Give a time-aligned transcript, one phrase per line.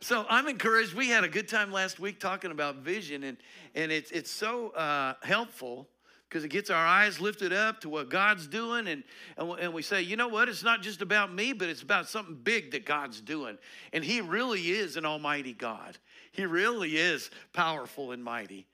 [0.00, 0.94] so I'm encouraged.
[0.94, 3.36] We had a good time last week talking about vision, and
[3.74, 5.88] and it's it's so uh, helpful
[6.28, 9.02] because it gets our eyes lifted up to what God's doing, and,
[9.36, 10.48] and and we say, you know what?
[10.48, 13.58] It's not just about me, but it's about something big that God's doing,
[13.92, 15.98] and He really is an Almighty God.
[16.32, 18.66] He really is powerful and mighty,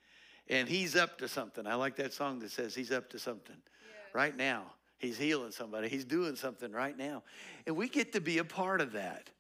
[0.48, 1.66] and He's up to something.
[1.66, 3.56] I like that song that says He's up to something
[4.12, 4.64] right now.
[4.98, 5.88] He's healing somebody.
[5.88, 7.22] He's doing something right now,
[7.66, 9.30] and we get to be a part of that.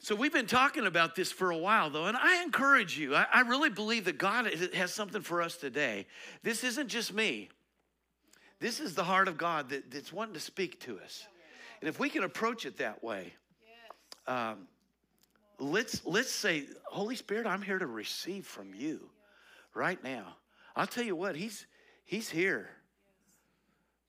[0.00, 3.16] So, we've been talking about this for a while, though, and I encourage you.
[3.16, 6.06] I, I, really believe that God has something for us today.
[6.44, 7.48] This isn't just me,
[8.60, 11.26] this is the heart of God that, that's wanting to speak to us.
[11.80, 13.32] And if we can approach it that way,
[14.28, 14.68] um,
[15.58, 19.10] let's, let's say, Holy Spirit, I'm here to receive from you
[19.74, 20.36] right now.
[20.76, 21.66] I'll tell you what, He's,
[22.04, 22.68] he's here.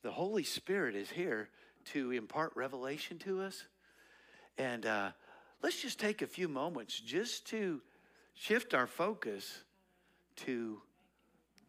[0.03, 1.49] The Holy Spirit is here
[1.85, 3.65] to impart revelation to us.
[4.57, 5.11] And, uh,
[5.61, 7.81] let's just take a few moments just to
[8.33, 9.63] shift our focus
[10.37, 10.81] to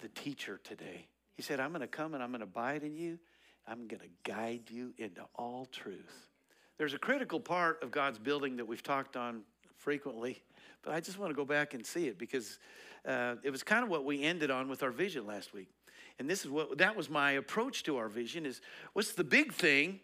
[0.01, 1.07] the teacher today.
[1.35, 3.19] He said, I'm going to come and I'm going to abide in you.
[3.67, 6.29] I'm going to guide you into all truth.
[6.79, 9.43] There's a critical part of God's building that we've talked on
[9.77, 10.43] frequently,
[10.83, 12.59] but I just want to go back and see it because
[13.07, 15.69] uh, it was kind of what we ended on with our vision last week.
[16.19, 18.61] And this is what that was my approach to our vision is
[18.93, 20.01] what's the big thing?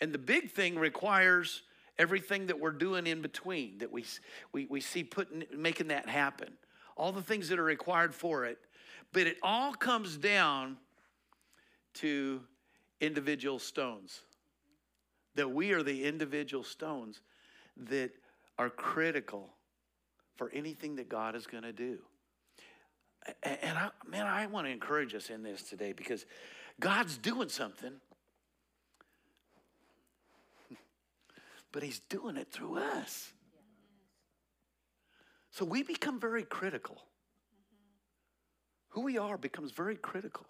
[0.00, 1.62] And the big thing requires
[1.98, 4.04] everything that we're doing in between that we,
[4.52, 6.52] we, we see putting, making that happen,
[6.96, 8.58] all the things that are required for it.
[9.12, 10.76] But it all comes down
[11.94, 12.40] to
[13.00, 14.22] individual stones.
[15.34, 17.20] That we are the individual stones
[17.88, 18.10] that
[18.58, 19.50] are critical
[20.36, 21.98] for anything that God is going to do.
[23.42, 26.26] And I, man, I want to encourage us in this today because
[26.78, 27.92] God's doing something
[31.76, 33.34] but He's doing it through us.
[35.50, 37.02] So we become very critical.
[38.88, 40.46] Who we are becomes very critical.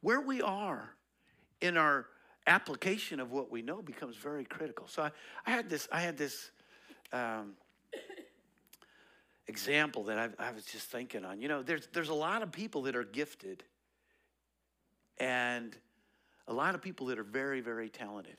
[0.00, 0.94] Where we are
[1.60, 2.06] in our
[2.46, 4.86] application of what we know becomes very critical.
[4.88, 5.10] So I,
[5.44, 6.50] I had this, I had this
[7.12, 7.52] um,
[9.48, 11.42] example that I, I was just thinking on.
[11.42, 13.64] You know, there's there's a lot of people that are gifted,
[15.18, 15.76] and
[16.46, 18.38] a lot of people that are very very talented.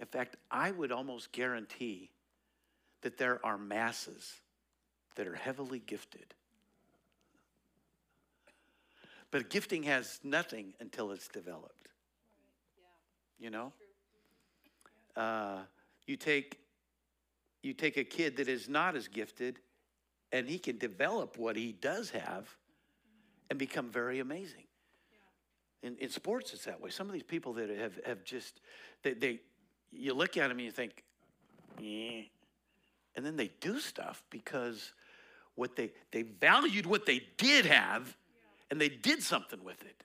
[0.00, 2.10] In fact, I would almost guarantee
[3.02, 4.40] that there are masses
[5.16, 6.34] that are heavily gifted.
[9.30, 11.88] But gifting has nothing until it's developed.
[13.38, 13.72] You know?
[15.16, 15.58] Uh,
[16.06, 16.58] you take
[17.62, 19.58] you take a kid that is not as gifted
[20.32, 22.54] and he can develop what he does have
[23.48, 24.64] and become very amazing.
[25.82, 26.90] In, in sports, it's that way.
[26.90, 28.60] Some of these people that have, have just,
[29.02, 29.40] they, they,
[29.96, 31.02] you look at them and you think,
[31.78, 32.22] yeah.
[33.16, 34.92] And then they do stuff because
[35.54, 38.16] what they they valued what they did have
[38.70, 40.02] and they did something with it.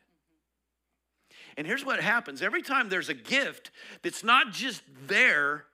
[1.57, 3.72] And here's what happens every time there's a gift
[4.03, 5.66] that's not just there,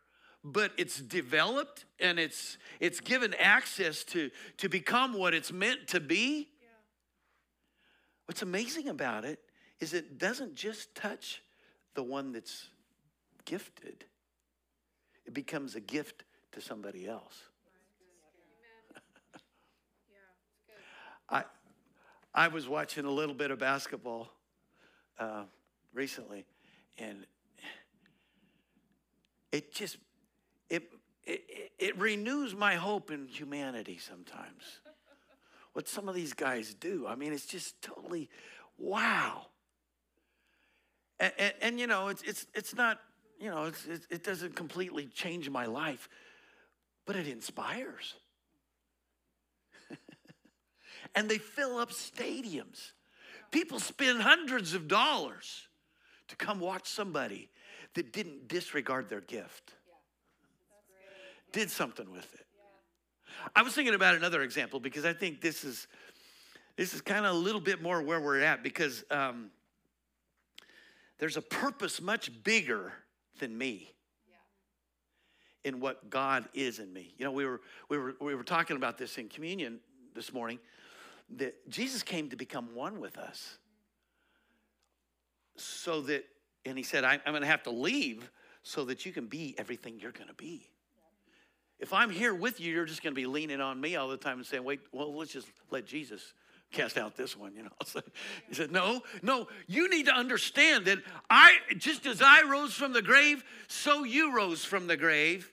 [0.44, 6.00] but it's developed and it's it's given access to to become what it's meant to
[6.00, 6.50] be.
[8.28, 9.40] What's amazing about it
[9.80, 11.44] is it doesn't just touch
[11.94, 12.70] the one that's
[13.46, 14.06] gifted,
[15.26, 17.44] it becomes a gift to somebody else.
[21.30, 21.44] I,
[22.34, 24.30] I was watching a little bit of basketball
[25.20, 25.44] uh,
[25.94, 26.46] recently,
[26.98, 27.26] and
[29.52, 29.98] it just
[30.70, 30.92] it,
[31.24, 34.82] it it renews my hope in humanity sometimes.
[35.74, 38.30] what some of these guys do, I mean, it's just totally
[38.78, 39.48] wow.
[41.20, 43.00] And, and, and you know, it's it's it's not
[43.40, 43.76] you know, it,
[44.10, 46.10] it doesn't completely change my life,
[47.06, 48.16] but it inspires.
[51.16, 52.92] and they fill up stadiums.
[53.52, 55.68] People spend hundreds of dollars
[56.28, 57.50] to come watch somebody
[57.94, 59.74] that didn't disregard their gift,
[61.52, 62.46] did something with it.
[63.56, 65.88] I was thinking about another example because I think this is
[66.78, 69.50] this is kind of a little bit more where we're at because um,
[71.20, 72.92] there's a purpose much bigger
[73.40, 73.92] than me
[75.64, 77.14] in what God is in me.
[77.18, 77.60] You know, we were,
[77.90, 79.80] we, were, we were talking about this in communion
[80.14, 80.60] this morning
[81.38, 83.58] that Jesus came to become one with us.
[85.58, 86.24] So that,
[86.66, 88.30] and he said, I'm going to have to leave
[88.62, 90.70] so that you can be everything you're going to be.
[91.80, 94.18] If I'm here with you, you're just going to be leaning on me all the
[94.18, 96.34] time and saying, wait, well, let's just let Jesus
[96.76, 97.70] cast out this one, you know.
[97.86, 98.02] So
[98.48, 101.00] he said, No, no, you need to understand that
[101.30, 105.52] I, just as I rose from the grave, so you rose from the grave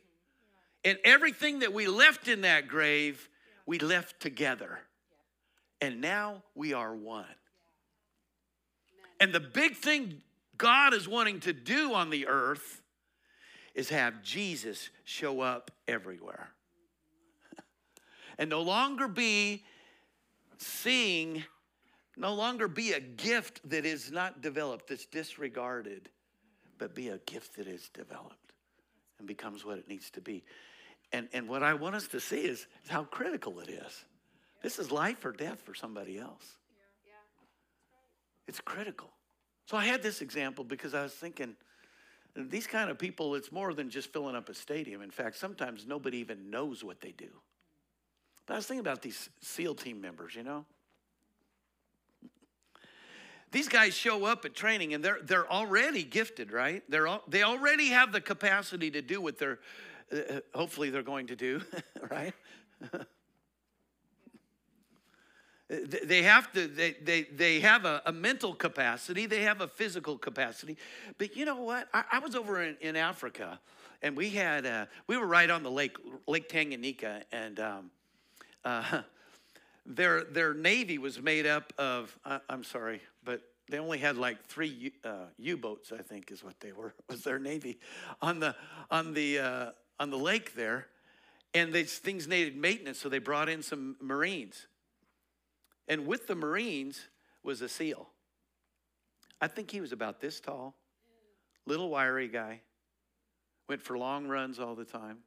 [0.84, 3.28] And everything that we left in that grave,
[3.66, 4.80] we left together.
[5.80, 7.24] And now we are one.
[9.20, 10.22] And the big thing
[10.56, 12.82] God is wanting to do on the earth
[13.74, 16.50] is have Jesus show up everywhere.
[18.38, 19.64] and no longer be
[20.62, 21.44] seeing,
[22.16, 26.08] no longer be a gift that is not developed, that's disregarded,
[26.78, 28.52] but be a gift that is developed
[29.18, 30.44] and becomes what it needs to be.
[31.12, 34.04] And, and what I want us to see is, is how critical it is.
[34.62, 36.58] This is life or death for somebody else.
[38.48, 39.10] It's critical.
[39.66, 41.54] So I had this example because I was thinking,
[42.34, 45.02] these kind of people, it's more than just filling up a stadium.
[45.02, 47.28] In fact, sometimes nobody even knows what they do.
[48.46, 50.64] But I was thinking about these SEAL team members, you know?
[53.52, 56.82] These guys show up at training and they're, they're already gifted, right?
[56.88, 59.58] They're all, they already have the capacity to do what they're,
[60.10, 61.60] uh, hopefully, they're going to do,
[62.10, 62.32] right?
[65.68, 70.18] they have to they, they, they have a, a, mental capacity they have a physical
[70.18, 70.76] capacity
[71.16, 73.58] but you know what i, I was over in, in, africa
[74.02, 75.96] and we had uh, we were right on the lake
[76.26, 77.90] lake tanganyika and um,
[78.64, 79.02] uh,
[79.86, 84.44] their their navy was made up of uh, i'm sorry but they only had like
[84.44, 87.78] three uh, u-boats i think is what they were was their navy
[88.20, 88.54] on the
[88.90, 90.86] on the uh, on the lake there
[91.54, 94.66] and these things needed maintenance so they brought in some marines
[95.88, 97.08] and with the Marines
[97.42, 98.08] was a SEAL.
[99.40, 100.74] I think he was about this tall,
[101.66, 102.60] little wiry guy,
[103.68, 105.18] went for long runs all the time.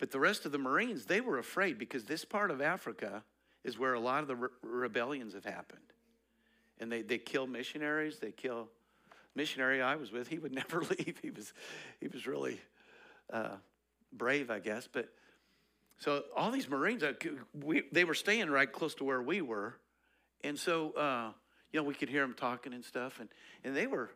[0.00, 3.22] But the rest of the Marines, they were afraid because this part of Africa
[3.62, 5.80] is where a lot of the re- rebellions have happened.
[6.80, 8.68] And they, they kill missionaries, they kill
[9.34, 11.18] missionary I was with, he would never leave.
[11.22, 11.52] He was,
[12.00, 12.58] he was really
[13.30, 13.56] uh,
[14.10, 14.88] brave, I guess.
[14.90, 15.10] But
[15.98, 17.12] so all these Marines, uh,
[17.52, 19.76] we, they were staying right close to where we were.
[20.42, 21.32] And so, uh,
[21.72, 23.20] you know, we could hear them talking and stuff.
[23.20, 23.28] And,
[23.64, 24.10] and they, were,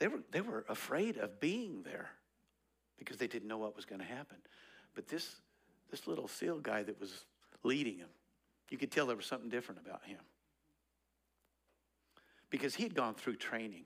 [0.00, 2.10] they, were, they were afraid of being there
[2.98, 4.36] because they didn't know what was going to happen.
[4.98, 5.36] But this,
[5.92, 7.24] this little SEAL guy that was
[7.62, 8.08] leading him,
[8.68, 10.18] you could tell there was something different about him.
[12.50, 13.84] Because he'd gone through training.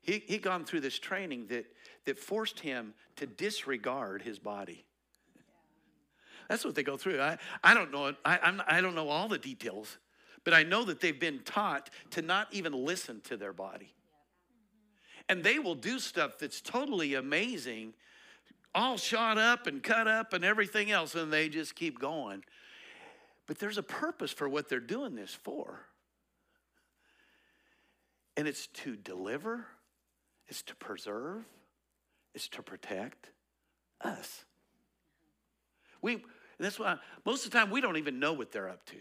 [0.00, 1.66] He, he'd gone through this training that,
[2.06, 4.86] that forced him to disregard his body.
[6.48, 7.20] That's what they go through.
[7.20, 8.14] I, I don't know.
[8.24, 9.98] I, I'm, I don't know all the details,
[10.44, 13.92] but I know that they've been taught to not even listen to their body.
[15.28, 17.92] And they will do stuff that's totally amazing,
[18.76, 22.44] all shot up and cut up and everything else, and they just keep going.
[23.46, 25.80] But there's a purpose for what they're doing this for.
[28.36, 29.66] And it's to deliver,
[30.46, 31.44] it's to preserve,
[32.34, 33.30] it's to protect
[34.02, 34.44] us.
[36.02, 36.22] We,
[36.60, 38.96] that's why most of the time we don't even know what they're up to.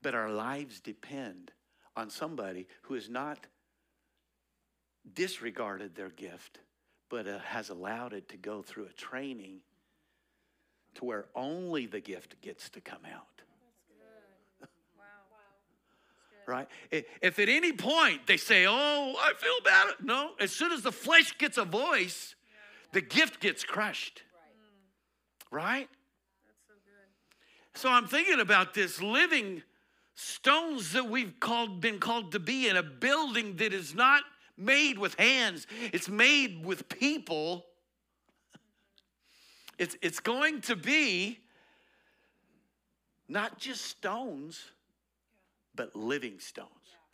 [0.00, 1.52] But our lives depend
[1.94, 3.46] on somebody who has not
[5.12, 6.60] disregarded their gift,
[7.10, 9.58] but uh, has allowed it to go through a training
[10.94, 13.42] to where only the gift gets to come out.
[16.46, 16.68] right?
[16.90, 20.92] If at any point they say, Oh, I feel bad, no, as soon as the
[20.92, 22.36] flesh gets a voice,
[22.92, 24.22] the gift gets crushed.
[25.50, 25.88] Right?
[26.46, 27.80] That's so good.
[27.80, 29.62] So I'm thinking about this living
[30.14, 34.22] stones that we've called been called to be in a building that is not
[34.60, 35.66] made with hands.
[35.92, 37.64] It's made with people.
[39.78, 41.38] It's, it's going to be
[43.28, 44.60] not just stones,
[45.74, 46.68] but living stones.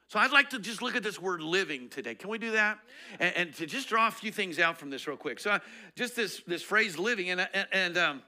[0.09, 2.15] So I'd like to just look at this word living today.
[2.15, 2.79] Can we do that?
[3.19, 5.41] And, and to just draw a few things out from this real quick.
[5.41, 5.61] So I,
[5.97, 8.23] just this this phrase living and and, and um,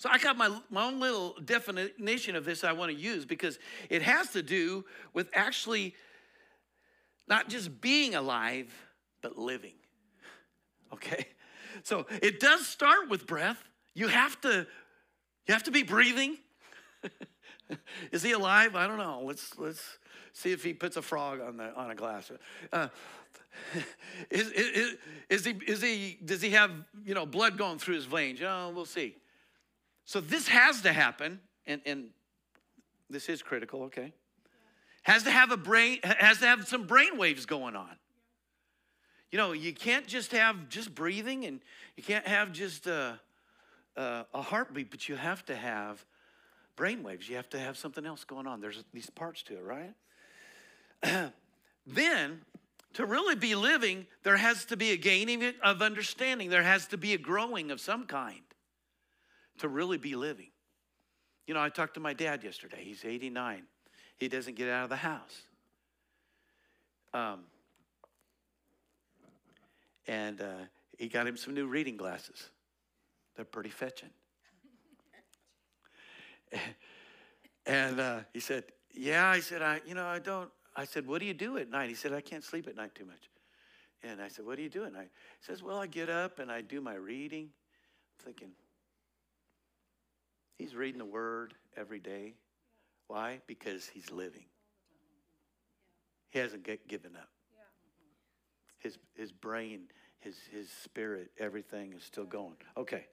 [0.00, 3.58] so I got my, my own little definition of this I want to use because
[3.90, 5.94] it has to do with actually
[7.30, 8.70] not just being alive,
[9.22, 9.74] but living.
[10.92, 11.28] Okay?
[11.84, 13.62] So it does start with breath.
[13.94, 14.66] You have to
[15.46, 16.36] you have to be breathing.
[18.12, 18.74] Is he alive?
[18.74, 19.22] I don't know.
[19.24, 19.98] Let's let's
[20.32, 22.30] see if he puts a frog on the on a glass.
[22.72, 22.88] Uh,
[24.30, 24.96] is, is,
[25.28, 26.72] is, he is he does he have
[27.04, 28.40] you know blood going through his veins?
[28.42, 29.16] Oh, we'll see.
[30.04, 32.08] So this has to happen, and, and
[33.08, 34.12] this is critical, okay?
[35.10, 37.90] Has to have a brain, has to have some brain waves going on.
[39.32, 41.58] You know, you can't just have just breathing and
[41.96, 43.18] you can't have just a,
[43.96, 46.04] a, a heartbeat, but you have to have
[46.76, 47.28] brain waves.
[47.28, 48.60] You have to have something else going on.
[48.60, 49.64] There's these parts to it,
[51.02, 51.32] right?
[51.88, 52.42] then
[52.92, 56.50] to really be living, there has to be a gaining of understanding.
[56.50, 58.42] There has to be a growing of some kind
[59.58, 60.52] to really be living.
[61.48, 62.84] You know, I talked to my dad yesterday.
[62.84, 63.64] He's 89.
[64.20, 65.42] He doesn't get out of the house.
[67.14, 67.40] Um,
[70.06, 70.54] and uh,
[70.98, 72.50] he got him some new reading glasses.
[73.34, 74.10] They're pretty fetching.
[77.66, 81.20] and uh, he said, "Yeah." I said, "I, you know, I don't." I said, "What
[81.20, 83.30] do you do at night?" He said, "I can't sleep at night too much."
[84.02, 85.08] And I said, "What do you do at night?"
[85.40, 87.44] He says, "Well, I get up and I do my reading."
[88.18, 88.50] I'm thinking,
[90.58, 92.34] he's reading the Word every day.
[93.10, 93.40] Why?
[93.48, 94.44] Because he's living.
[96.28, 97.28] He hasn't get, given up.
[98.78, 99.88] His his brain,
[100.20, 102.54] his his spirit, everything is still going.
[102.76, 103.06] Okay.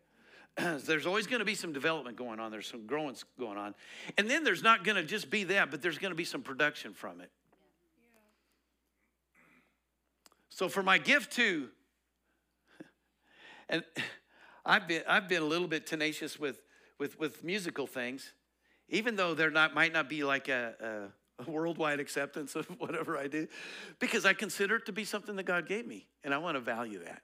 [0.85, 2.51] there's always going to be some development going on.
[2.51, 3.73] There's some growing going on.
[4.19, 6.43] And then there's not going to just be that, but there's going to be some
[6.43, 7.31] production from it.
[10.49, 11.69] So for my gift too,
[13.69, 13.83] and
[14.63, 16.61] I've been I've been a little bit tenacious with
[16.99, 18.33] with with musical things,
[18.89, 23.17] even though they're not might not be like a, a, a worldwide acceptance of whatever
[23.17, 23.47] I do,
[23.99, 26.61] because I consider it to be something that God gave me, and I want to
[26.61, 27.21] value that.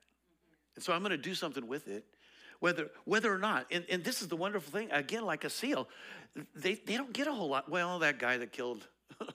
[0.76, 2.06] And so I'm going to do something with it
[2.64, 5.86] whether whether or not and, and this is the wonderful thing again like a seal
[6.56, 8.88] they, they don't get a whole lot well that guy that killed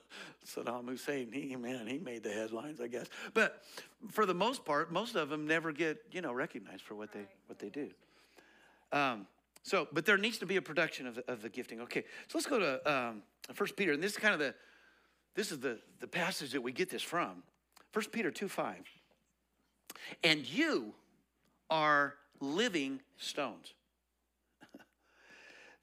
[0.47, 3.05] saddam hussein he man he made the headlines i guess.
[3.35, 3.61] But
[4.09, 7.27] for the most part most of them never get you know recognized for what they
[7.45, 7.89] what they do.
[8.91, 9.27] Um,
[9.63, 12.37] so but there needs to be a production of the, of the gifting okay so
[12.37, 13.21] let's go to um,
[13.53, 14.53] first peter and this is kind of the
[15.35, 17.43] this is the the passage that we get this from
[17.91, 18.75] first peter 2 5
[20.23, 20.93] and you
[21.69, 23.73] are living stones.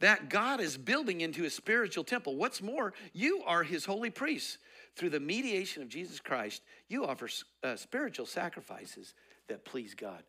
[0.01, 2.37] that God is building into a spiritual temple.
[2.37, 4.59] What's more, you are his holy priests.
[4.97, 7.29] Through the mediation of Jesus Christ, you offer
[7.63, 9.13] uh, spiritual sacrifices
[9.47, 10.23] that please God.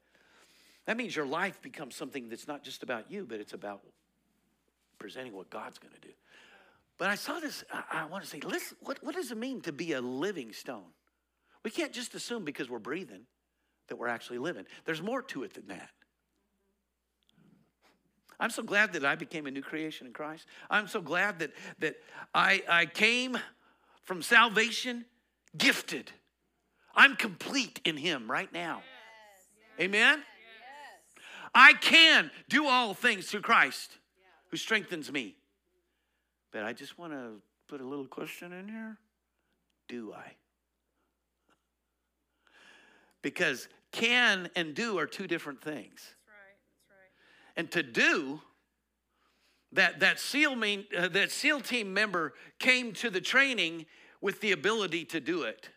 [0.88, 3.82] That means your life becomes something that's not just about you, but it's about
[4.98, 6.14] presenting what God's going to do.
[6.98, 9.62] But I saw this, I, I want to say, listen, what, what does it mean
[9.62, 10.90] to be a living stone?
[11.64, 13.24] We can't just assume because we're breathing
[13.90, 14.66] that we're actually living.
[14.86, 15.90] There's more to it than that.
[18.40, 20.46] I'm so glad that I became a new creation in Christ.
[20.70, 21.96] I'm so glad that, that
[22.34, 23.38] I, I came
[24.04, 25.06] from salvation
[25.58, 26.12] gifted.
[26.96, 28.84] I'm complete in Him right now.
[29.78, 29.88] Yes.
[29.88, 30.24] Amen?
[31.54, 33.98] I can do all things through Christ
[34.50, 35.36] who strengthens me.
[36.52, 38.98] But I just want to put a little question in here.
[39.88, 40.34] Do I?
[43.22, 46.16] Because can and do are two different things.
[47.56, 48.42] And to do,
[49.74, 53.88] that, that, SEAL mean, uh, that SEAL team member came to the training
[54.22, 55.70] with the ability to do it.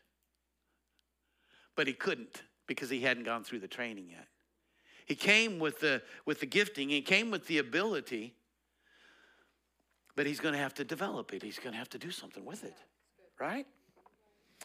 [1.74, 4.28] But he couldn't because he hadn't gone through the training yet.
[5.10, 8.32] He came with the, with the gifting, he came with the ability,
[10.14, 11.42] but he's going to have to develop it.
[11.42, 12.76] He's going to have to do something with it,
[13.40, 13.66] right?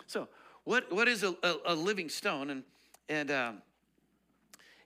[0.06, 0.28] So,
[0.64, 2.52] what, what is a, a, a living stone?
[2.52, 2.64] And,
[3.10, 3.62] and, um,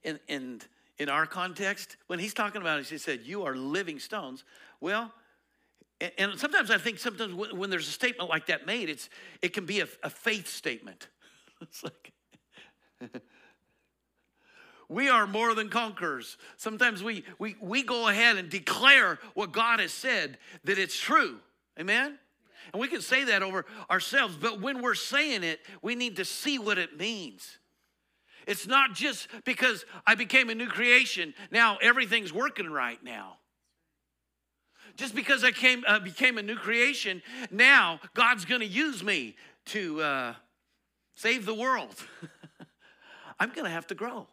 [0.05, 0.65] and, and
[0.97, 4.45] in our context, when he's talking about it, he said, You are living stones.
[4.79, 5.11] Well,
[6.17, 9.09] and sometimes I think sometimes when there's a statement like that made, it's
[9.41, 11.09] it can be a, a faith statement.
[11.61, 12.13] it's like
[14.89, 16.37] we are more than conquerors.
[16.57, 21.37] Sometimes we we we go ahead and declare what God has said that it's true.
[21.79, 22.17] Amen?
[22.73, 26.25] And we can say that over ourselves, but when we're saying it, we need to
[26.25, 27.57] see what it means.
[28.45, 33.37] It's not just because I became a new creation, now everything's working right now.
[34.97, 39.35] Just because I came, uh, became a new creation, now God's going to use me
[39.67, 40.33] to uh,
[41.15, 41.95] save the world.
[43.39, 44.27] I'm going to have to grow.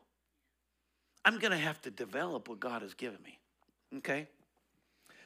[1.26, 3.38] I'm going to have to develop what God has given me.
[3.99, 4.28] Okay?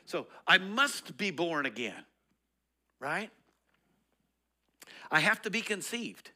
[0.06, 2.02] So I must be born again,
[2.98, 3.30] right?
[5.10, 6.30] I have to be conceived.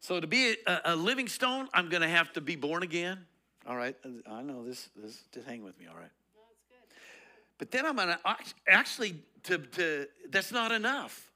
[0.00, 3.20] So to be a, a living stone, I'm going to have to be born again.
[3.66, 3.96] All right,
[4.30, 4.90] I know this.
[4.94, 5.86] This just hang with me.
[5.86, 6.10] All right.
[6.34, 6.96] No, it's good.
[7.56, 8.18] But then I'm going to
[8.68, 11.32] actually to, to that's not enough.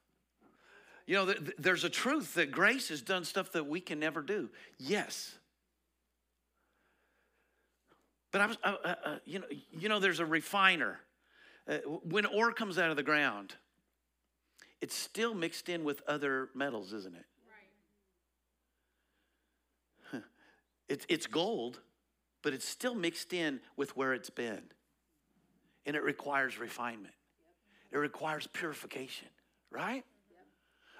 [1.07, 4.49] You know, there's a truth that grace has done stuff that we can never do.
[4.77, 5.38] Yes.
[8.31, 10.99] But I was, uh, uh, uh you know, you know, there's a refiner.
[11.67, 13.55] Uh, when ore comes out of the ground,
[14.81, 17.25] it's still mixed in with other metals, isn't it?
[20.13, 20.23] Right.
[20.87, 21.79] It's, it's gold,
[22.41, 24.63] but it's still mixed in with where it's been.
[25.85, 27.13] And it requires refinement,
[27.91, 29.27] it requires purification,
[29.71, 30.03] right?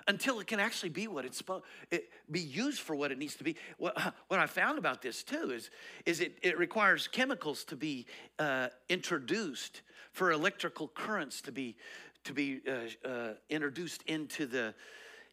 [0.09, 3.35] Until it can actually be what it's supposed it be used for what it needs
[3.35, 3.55] to be.
[3.77, 3.95] What,
[4.27, 5.69] what i found about this too is
[6.05, 8.07] is it, it requires chemicals to be
[8.39, 11.77] uh, introduced for electrical currents to be
[12.25, 14.73] to be uh, uh, introduced into the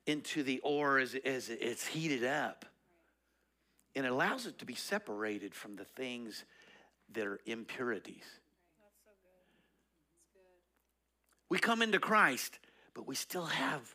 [0.06, 2.64] into the ore as, as it's heated up.
[3.96, 6.44] And it allows it to be separated from the things
[7.14, 8.24] that are impurities.
[11.48, 12.58] We come into christ
[12.96, 13.94] but we still have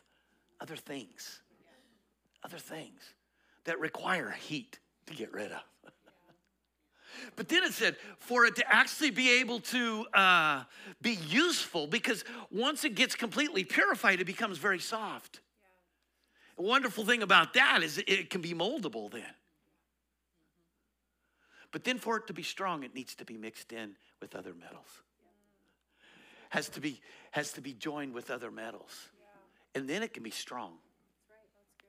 [0.62, 1.40] other things,
[2.44, 3.00] other things
[3.64, 5.62] that require heat to get rid of.
[7.36, 10.64] But then it said, for it to actually be able to uh,
[11.02, 15.40] be useful, because once it gets completely purified, it becomes very soft.
[16.56, 19.34] Wonderful thing about that is it can be moldable then.
[21.70, 24.54] But then for it to be strong, it needs to be mixed in with other
[24.54, 25.02] metals.
[26.48, 27.00] Has to be,
[27.32, 29.10] has to be joined with other metals
[29.74, 30.74] and then it can be strong.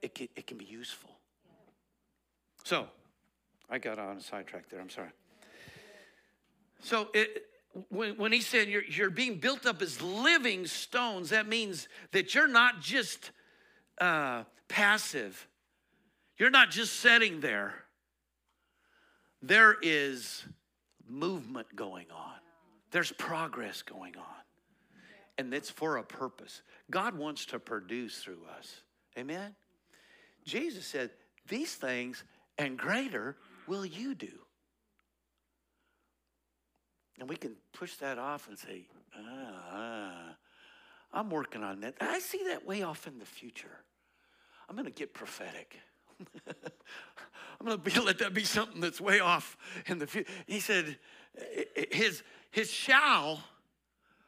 [0.02, 1.12] It can, it can be useful.
[2.64, 2.88] So,
[3.70, 4.80] I got on a sidetrack there.
[4.80, 5.10] I'm sorry.
[6.82, 7.46] So, it,
[7.90, 12.36] when, when he said you're, you're being built up as living stones, that means that
[12.36, 13.32] you're not just
[14.00, 15.48] uh, passive,
[16.38, 17.74] you're not just sitting there.
[19.42, 20.46] There is
[21.08, 22.36] movement going on,
[22.92, 24.43] there's progress going on
[25.38, 26.62] and it's for a purpose.
[26.92, 28.82] God wants to produce through us.
[29.18, 29.56] Amen?
[30.46, 31.12] Jesus said,
[31.48, 32.24] These things
[32.58, 33.38] and greater
[33.68, 34.44] will you do.
[37.20, 38.86] And we can push that off and say,
[39.18, 40.36] ah,
[41.12, 41.96] I'm working on that.
[42.02, 43.80] I see that way off in the future.
[44.68, 45.78] I'm going to get prophetic.
[47.60, 50.30] I'm going to let that be something that's way off in the future.
[50.48, 50.98] He said,
[51.92, 53.44] his, his shall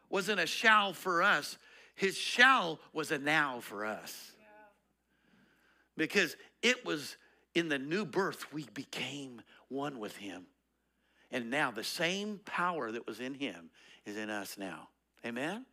[0.10, 1.58] wasn't a shall for us,
[1.96, 4.34] his shall was a now for us.
[5.98, 7.16] Because it was
[7.54, 10.46] in the new birth we became one with him.
[11.32, 13.70] And now the same power that was in him
[14.06, 14.90] is in us now.
[15.26, 15.66] Amen?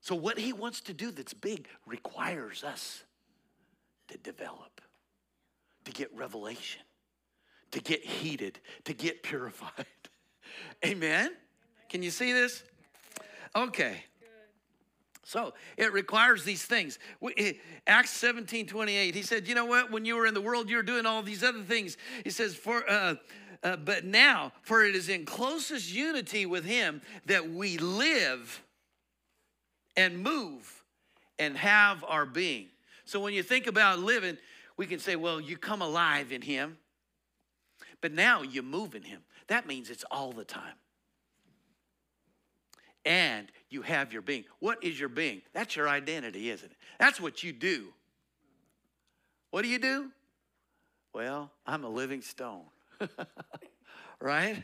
[0.00, 3.04] So, what he wants to do that's big requires us
[4.08, 4.80] to develop,
[5.84, 6.82] to get revelation,
[7.70, 9.86] to get heated, to get purified.
[10.84, 11.32] Amen?
[11.90, 12.62] Can you see this?
[13.54, 14.04] Okay.
[15.24, 16.98] So it requires these things.
[17.86, 19.90] Acts 17 28, he said, You know what?
[19.90, 21.96] When you were in the world, you were doing all these other things.
[22.24, 23.14] He says, For uh,
[23.62, 28.62] uh, but now, for it is in closest unity with him that we live
[29.96, 30.84] and move
[31.38, 32.68] and have our being.
[33.04, 34.38] So when you think about living,
[34.76, 36.78] we can say, well, you come alive in him,
[38.00, 39.20] but now you move in him.
[39.48, 40.74] That means it's all the time
[43.04, 44.44] and you have your being.
[44.58, 45.42] What is your being?
[45.52, 46.76] That's your identity, isn't it?
[46.98, 47.88] That's what you do.
[49.50, 50.10] What do you do?
[51.12, 52.64] Well, I'm a living stone,
[54.20, 54.62] right?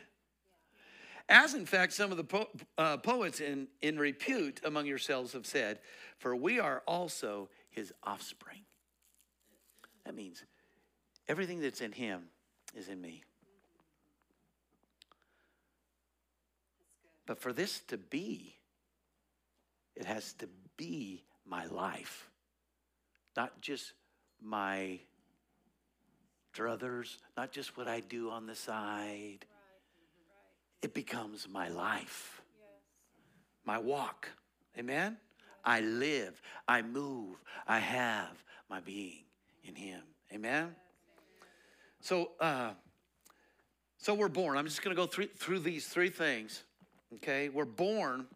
[1.29, 5.45] As in fact, some of the po- uh, poets in, in repute among yourselves have
[5.45, 5.81] said,
[6.19, 8.61] For we are also his offspring.
[10.05, 10.45] That means
[11.27, 12.29] everything that's in him
[12.77, 13.25] is in me.
[17.27, 18.55] But for this to be,
[19.97, 22.31] it has to be my life,
[23.37, 23.93] not just
[24.41, 25.01] my
[26.55, 29.45] druthers, not just what I do on the side.
[30.83, 32.43] It becomes my life,
[33.65, 34.29] my walk.
[34.79, 35.17] Amen?
[35.65, 39.25] I live, I move, I have my being
[39.65, 40.03] in Him.
[40.33, 40.77] Amen?
[42.01, 42.71] So, uh,
[43.99, 44.57] so we're born.
[44.57, 46.63] I'm just going to go through, through these three things.
[47.15, 48.27] Okay, we're born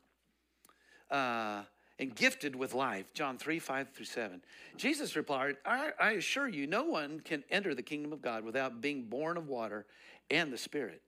[1.11, 1.62] uh,
[1.98, 3.12] and gifted with life.
[3.14, 4.40] John 3 5 through 7.
[4.76, 8.80] Jesus replied, I, I assure you, no one can enter the kingdom of God without
[8.80, 9.87] being born of water
[10.30, 11.02] and the Spirit.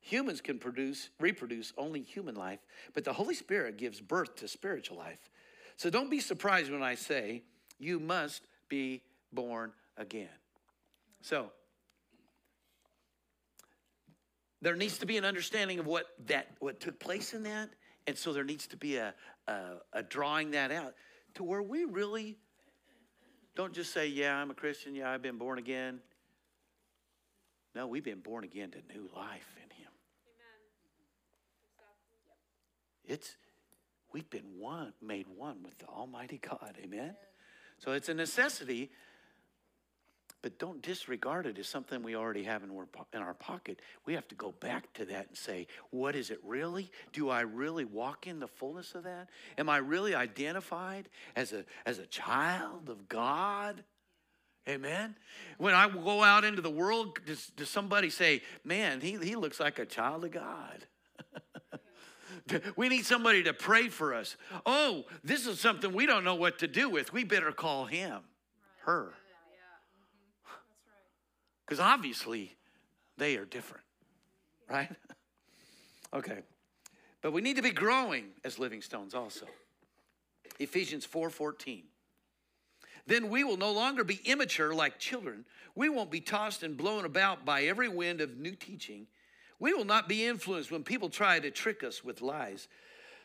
[0.00, 2.58] Humans can produce, reproduce only human life,
[2.92, 5.30] but the Holy Spirit gives birth to spiritual life.
[5.76, 7.42] So don't be surprised when I say
[7.78, 10.28] you must be born again.
[11.20, 11.52] So
[14.62, 17.68] there needs to be an understanding of what that what took place in that
[18.06, 19.12] and so there needs to be a,
[19.46, 19.60] a,
[19.92, 20.94] a drawing that out
[21.34, 22.38] to where we really
[23.54, 26.00] don't just say yeah i'm a christian yeah i've been born again
[27.74, 29.92] no we've been born again to new life in him
[33.04, 33.16] Amen.
[33.16, 33.36] it's
[34.12, 37.16] we've been one made one with the almighty god amen, amen.
[37.78, 38.90] so it's a necessity
[40.42, 43.80] But don't disregard it as something we already have in our pocket.
[44.04, 46.90] We have to go back to that and say, what is it really?
[47.12, 49.28] Do I really walk in the fullness of that?
[49.56, 53.84] Am I really identified as a, as a child of God?
[54.68, 55.14] Amen.
[55.58, 59.60] When I go out into the world, does, does somebody say, man, he, he looks
[59.60, 60.86] like a child of God?
[62.76, 64.36] we need somebody to pray for us.
[64.66, 67.12] Oh, this is something we don't know what to do with.
[67.12, 68.22] We better call him,
[68.84, 69.14] her.
[71.64, 72.56] Because obviously
[73.16, 73.84] they are different,
[74.68, 74.90] right?
[76.14, 76.42] okay.
[77.20, 79.46] But we need to be growing as living stones also.
[80.58, 81.84] Ephesians 4:14.
[83.06, 85.44] Then we will no longer be immature like children.
[85.74, 89.06] We won't be tossed and blown about by every wind of new teaching.
[89.58, 92.68] We will not be influenced when people try to trick us with lies.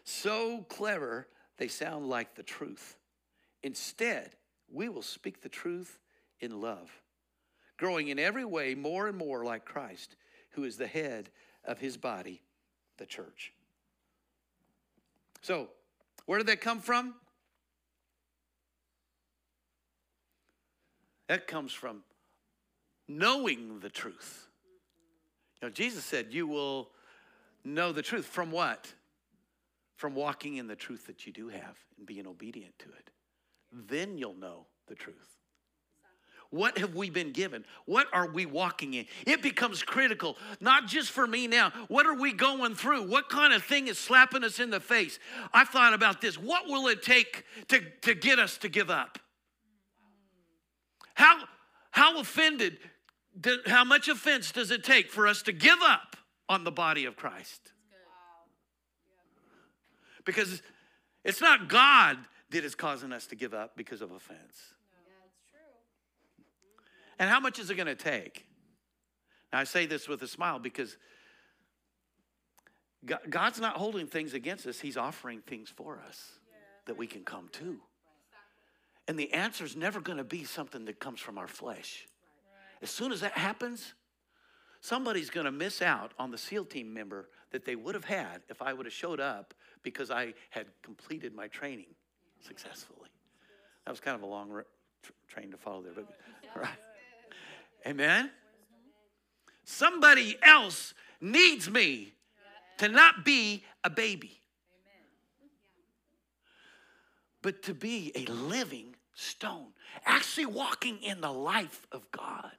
[0.03, 2.95] So clever they sound like the truth.
[3.63, 4.31] Instead,
[4.71, 5.99] we will speak the truth
[6.39, 6.91] in love,
[7.77, 10.15] growing in every way more and more like Christ,
[10.51, 11.29] who is the head
[11.63, 12.41] of his body,
[12.97, 13.53] the church.
[15.41, 15.69] So,
[16.25, 17.15] where did that come from?
[21.27, 22.03] That comes from
[23.07, 24.47] knowing the truth.
[25.61, 26.89] You know, Jesus said, You will
[27.63, 28.25] know the truth.
[28.25, 28.91] From what?
[29.95, 33.09] From walking in the truth that you do have and being obedient to it.
[33.71, 35.36] Then you'll know the truth.
[36.49, 37.65] What have we been given?
[37.85, 39.05] What are we walking in?
[39.25, 41.71] It becomes critical, not just for me now.
[41.87, 43.09] What are we going through?
[43.09, 45.19] What kind of thing is slapping us in the face?
[45.53, 46.37] I thought about this.
[46.37, 49.19] What will it take to, to get us to give up?
[51.15, 51.43] How,
[51.91, 52.77] how offended,
[53.65, 56.15] how much offense does it take for us to give up
[56.47, 57.73] on the body of Christ?
[60.25, 60.61] Because
[61.23, 62.17] it's not God
[62.51, 64.73] that is causing us to give up because of offense.
[67.19, 68.45] And how much is it going to take?
[69.51, 70.97] Now, I say this with a smile because
[73.29, 76.39] God's not holding things against us, He's offering things for us
[76.85, 77.79] that we can come to.
[79.07, 82.07] And the answer is never going to be something that comes from our flesh.
[82.81, 83.93] As soon as that happens,
[84.81, 88.41] somebody's going to miss out on the SEAL team member that they would have had
[88.49, 91.87] if I would have showed up because I had completed my training
[92.41, 93.09] successfully.
[93.85, 94.61] That was kind of a long
[95.29, 96.07] train to follow there, but
[96.55, 96.69] right.
[97.87, 98.29] Amen.
[99.63, 102.13] Somebody else needs me
[102.77, 104.41] to not be a baby,
[107.41, 109.67] but to be a living stone,
[110.05, 112.51] actually walking in the life of God.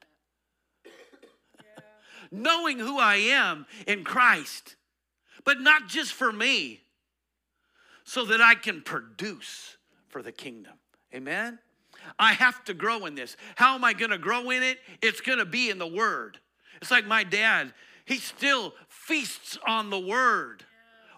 [2.30, 4.76] Knowing who I am in Christ,
[5.44, 6.80] but not just for me,
[8.04, 9.76] so that I can produce
[10.08, 10.74] for the kingdom.
[11.14, 11.58] Amen?
[12.18, 13.36] I have to grow in this.
[13.56, 14.78] How am I going to grow in it?
[15.02, 16.38] It's going to be in the Word.
[16.80, 17.72] It's like my dad,
[18.04, 20.64] he still feasts on the Word.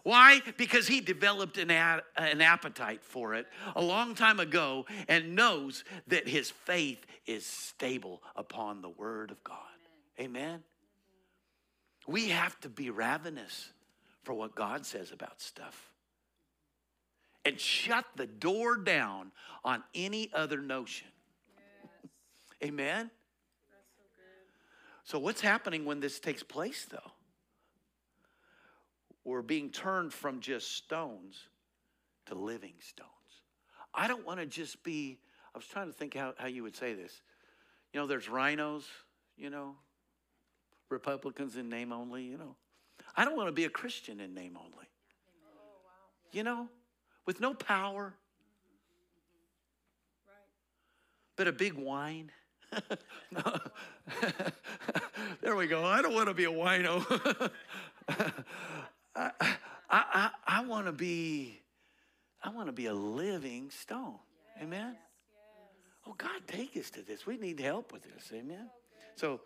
[0.02, 0.40] Why?
[0.56, 6.26] Because he developed an, an appetite for it a long time ago and knows that
[6.26, 9.56] his faith is stable upon the Word of God.
[10.18, 10.62] Amen?
[12.06, 13.70] We have to be ravenous
[14.22, 15.89] for what God says about stuff
[17.44, 19.32] and shut the door down
[19.64, 21.08] on any other notion.
[22.02, 22.10] Yes.
[22.70, 23.10] Amen?
[25.04, 27.12] So, so, what's happening when this takes place, though?
[29.24, 31.48] We're being turned from just stones
[32.26, 33.08] to living stones.
[33.94, 35.18] I don't want to just be,
[35.54, 37.20] I was trying to think how, how you would say this.
[37.92, 38.84] You know, there's RINOs,
[39.36, 39.74] you know,
[40.88, 42.56] Republicans in name only, you know.
[43.16, 44.86] I don't want to be a Christian in name only.
[45.56, 46.68] Oh, you know,
[47.26, 48.14] with no power,
[51.36, 52.30] but a big wine.
[55.42, 55.84] there we go.
[55.84, 57.50] I don't want to be a wino.
[59.16, 59.30] I,
[59.90, 61.60] I, I, want to be,
[62.42, 64.18] I want to be a living stone.
[64.60, 64.96] Amen.
[66.06, 67.26] Oh God, take us to this.
[67.26, 68.32] We need help with this.
[68.32, 68.70] Amen.
[69.16, 69.40] So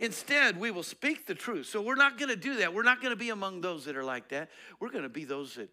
[0.00, 1.66] instead, we will speak the truth.
[1.66, 2.74] So we're not going to do that.
[2.74, 4.50] We're not going to be among those that are like that.
[4.80, 5.68] We're going to be those that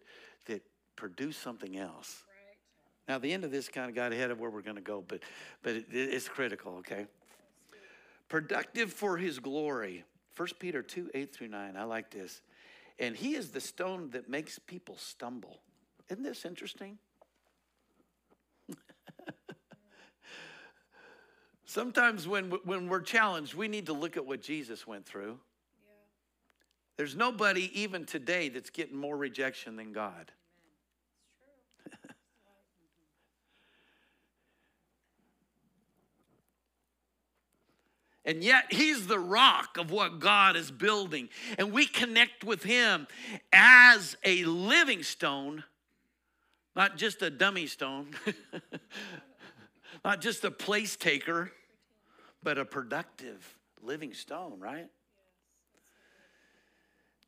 [0.98, 2.24] produce something else.
[2.26, 3.12] Right.
[3.12, 5.02] Now, the end of this kind of got ahead of where we're going to go,
[5.06, 5.20] but
[5.62, 6.78] but it, it's critical.
[6.78, 7.06] Okay.
[8.28, 10.04] Productive for His glory.
[10.36, 11.76] 1 Peter 2, 8 through 9.
[11.76, 12.42] I like this.
[12.98, 15.60] And he is the stone that makes people stumble.
[16.08, 16.98] Isn't this interesting?
[21.64, 25.38] Sometimes when, when we're challenged, we need to look at what Jesus went through.
[25.84, 25.92] Yeah.
[26.96, 30.30] There's nobody, even today, that's getting more rejection than God.
[38.28, 41.30] And yet, He's the rock of what God is building.
[41.56, 43.06] And we connect with Him
[43.54, 45.64] as a living stone,
[46.76, 48.08] not just a dummy stone,
[50.04, 51.50] not just a place taker,
[52.42, 54.90] but a productive living stone, right?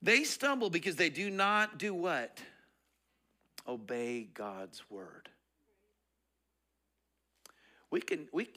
[0.03, 2.41] They stumble because they do not do what?
[3.67, 5.31] Obey God's word.
[7.91, 8.51] We can, we,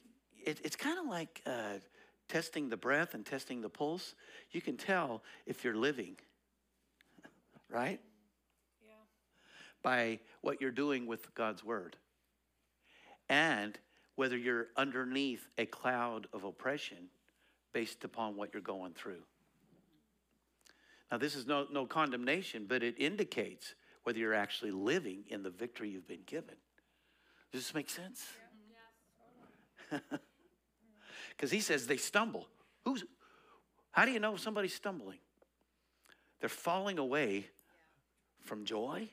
[0.45, 1.79] it, it's kind of like uh,
[2.27, 4.15] testing the breath and testing the pulse.
[4.51, 6.15] You can tell if you're living,
[7.69, 7.99] right?
[8.85, 8.93] Yeah.
[9.81, 11.95] By what you're doing with God's word.
[13.29, 13.77] And
[14.15, 17.09] whether you're underneath a cloud of oppression
[17.73, 19.23] based upon what you're going through.
[21.11, 25.49] Now, this is no, no condemnation, but it indicates whether you're actually living in the
[25.49, 26.55] victory you've been given.
[27.51, 28.25] Does this make sense?
[31.35, 32.47] Because he says they stumble.
[32.85, 33.03] Who's,
[33.91, 35.19] how do you know somebody's stumbling?
[36.39, 37.47] They're falling away
[38.41, 39.09] from joy,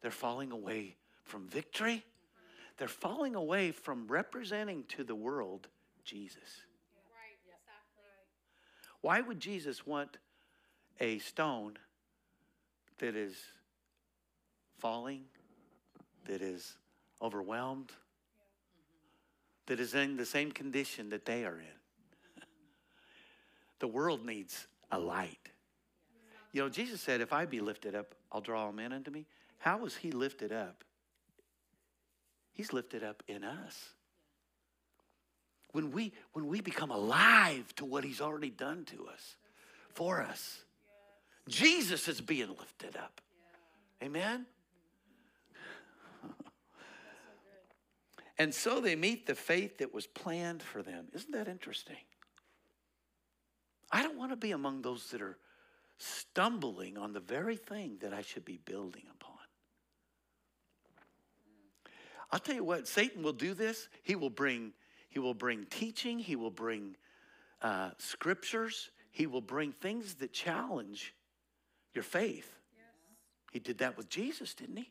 [0.00, 2.04] they're falling away from victory,
[2.78, 5.68] they're falling away from representing to the world
[6.04, 6.62] Jesus.
[9.00, 10.18] Why would Jesus want
[11.00, 11.78] a stone
[12.98, 13.34] that is
[14.78, 15.24] falling,
[16.26, 16.76] that is
[17.22, 17.92] overwhelmed,
[19.70, 22.42] that is in the same condition that they are in.
[23.78, 25.48] the world needs a light.
[26.50, 29.26] You know, Jesus said, If I be lifted up, I'll draw all men unto me.
[29.58, 30.82] How was he lifted up?
[32.52, 33.90] He's lifted up in us.
[35.70, 39.36] When we, when we become alive to what he's already done to us,
[39.94, 40.64] for us,
[41.46, 43.20] Jesus is being lifted up.
[44.02, 44.46] Amen?
[48.40, 51.08] And so they meet the faith that was planned for them.
[51.12, 51.98] Isn't that interesting?
[53.92, 55.36] I don't want to be among those that are
[55.98, 59.36] stumbling on the very thing that I should be building upon.
[62.32, 63.90] I'll tell you what, Satan will do this.
[64.04, 64.72] He will bring,
[65.10, 66.96] he will bring teaching, he will bring
[67.60, 71.14] uh, scriptures, he will bring things that challenge
[71.92, 72.50] your faith.
[72.74, 72.86] Yes.
[73.52, 74.90] He did that with Jesus, didn't he?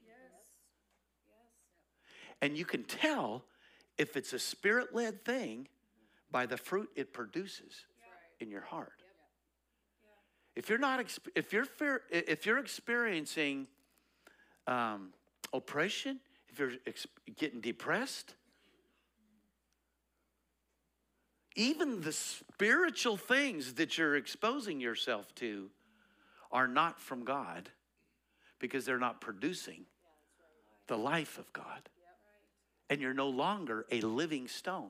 [2.42, 3.44] And you can tell
[3.98, 5.68] if it's a spirit led thing
[6.32, 7.86] by the fruit it produces
[8.40, 9.04] in your heart.
[10.56, 11.68] If you're not, if you're,
[12.10, 13.68] if you're experiencing
[14.68, 15.10] um,
[15.54, 16.72] oppression, if you're
[17.38, 18.36] getting depressed,
[21.56, 25.70] even the spiritual things that you're exposing yourself to
[26.52, 27.70] are not from God
[28.60, 29.86] because they're not producing
[30.88, 31.90] the life of God
[32.90, 34.90] and you're no longer a living stone.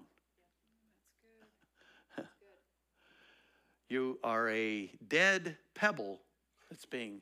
[3.90, 6.22] you are a dead pebble
[6.70, 7.22] that's being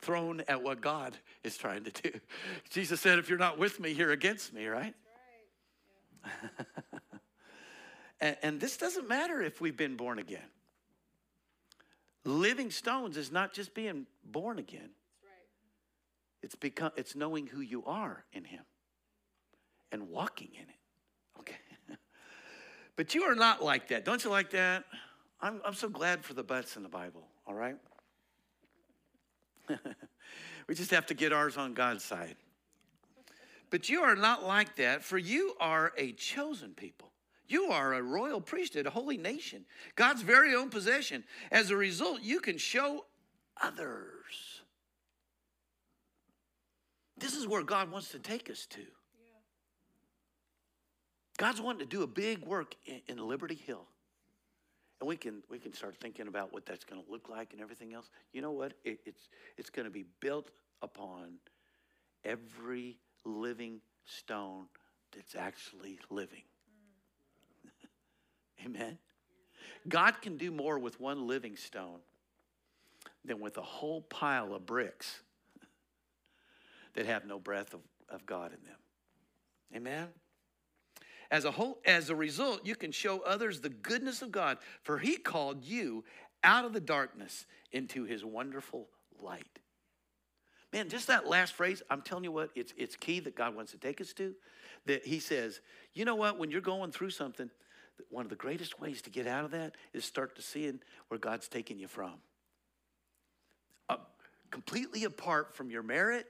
[0.00, 2.12] thrown at what God is trying to do.
[2.70, 4.94] Jesus said, If you're not with me, you're against me, right?
[6.24, 6.32] right.
[6.52, 7.18] Yeah.
[8.20, 10.40] and, and this doesn't matter if we've been born again.
[12.24, 14.90] Living stones is not just being born again.
[15.22, 15.48] Right.
[16.42, 18.64] It's become it's knowing who you are in him
[19.94, 21.40] and walking in it.
[21.40, 21.56] Okay.
[22.96, 24.04] but you are not like that.
[24.04, 24.84] Don't you like that?
[25.40, 27.76] I'm, I'm so glad for the buts in the Bible, all right?
[30.68, 32.36] we just have to get ours on God's side.
[33.70, 37.10] But you are not like that, for you are a chosen people.
[37.46, 39.64] You are a royal priesthood, a holy nation,
[39.96, 41.24] God's very own possession.
[41.52, 43.04] As a result, you can show
[43.62, 44.62] others.
[47.16, 48.82] This is where God wants to take us to.
[51.36, 53.86] God's wanting to do a big work in, in Liberty Hill.
[55.00, 57.60] And we can, we can start thinking about what that's going to look like and
[57.60, 58.08] everything else.
[58.32, 58.74] You know what?
[58.84, 60.50] It, it's, it's going to be built
[60.82, 61.34] upon
[62.24, 64.66] every living stone
[65.14, 66.42] that's actually living.
[68.64, 68.98] Amen?
[69.88, 71.98] God can do more with one living stone
[73.24, 75.20] than with a whole pile of bricks
[76.94, 78.78] that have no breath of, of God in them.
[79.74, 80.08] Amen?
[81.30, 84.98] As a whole, as a result, you can show others the goodness of God, for
[84.98, 86.04] he called you
[86.42, 88.88] out of the darkness into his wonderful
[89.20, 89.58] light.
[90.72, 93.72] Man, just that last phrase, I'm telling you what, it's, it's key that God wants
[93.72, 94.34] to take us to.
[94.86, 95.60] That he says,
[95.92, 97.48] you know what, when you're going through something,
[98.10, 101.18] one of the greatest ways to get out of that is start to seeing where
[101.18, 102.14] God's taking you from.
[103.88, 103.96] Uh,
[104.50, 106.26] completely apart from your merit,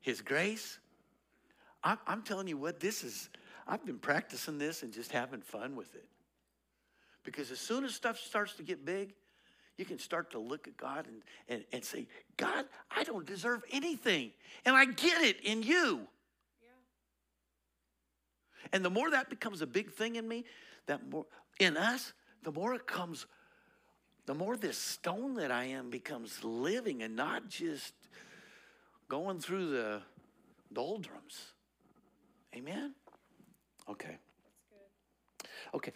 [0.00, 0.78] his grace.
[1.82, 3.28] I'm, I'm telling you what, this is
[3.66, 6.06] I've been practicing this and just having fun with it.
[7.24, 9.14] Because as soon as stuff starts to get big,
[9.76, 13.62] you can start to look at God and, and, and say, God, I don't deserve
[13.72, 14.32] anything.
[14.64, 16.06] And I get it in you.
[18.72, 20.44] And the more that becomes a big thing in me,
[20.86, 21.26] that more
[21.58, 23.26] in us, the more it comes,
[24.26, 27.94] the more this stone that I am becomes living and not just
[29.08, 30.02] going through the
[30.72, 31.52] doldrums.
[32.54, 32.94] Amen?
[33.88, 34.16] Okay.
[35.74, 35.92] Okay.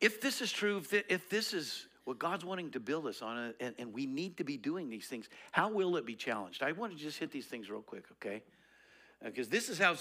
[0.00, 3.36] If this is true, if, if this is what God's wanting to build us on,
[3.36, 6.62] uh, and, and we need to be doing these things, how will it be challenged?
[6.62, 8.42] I want to just hit these things real quick, okay?
[9.22, 9.94] Uh, because this is how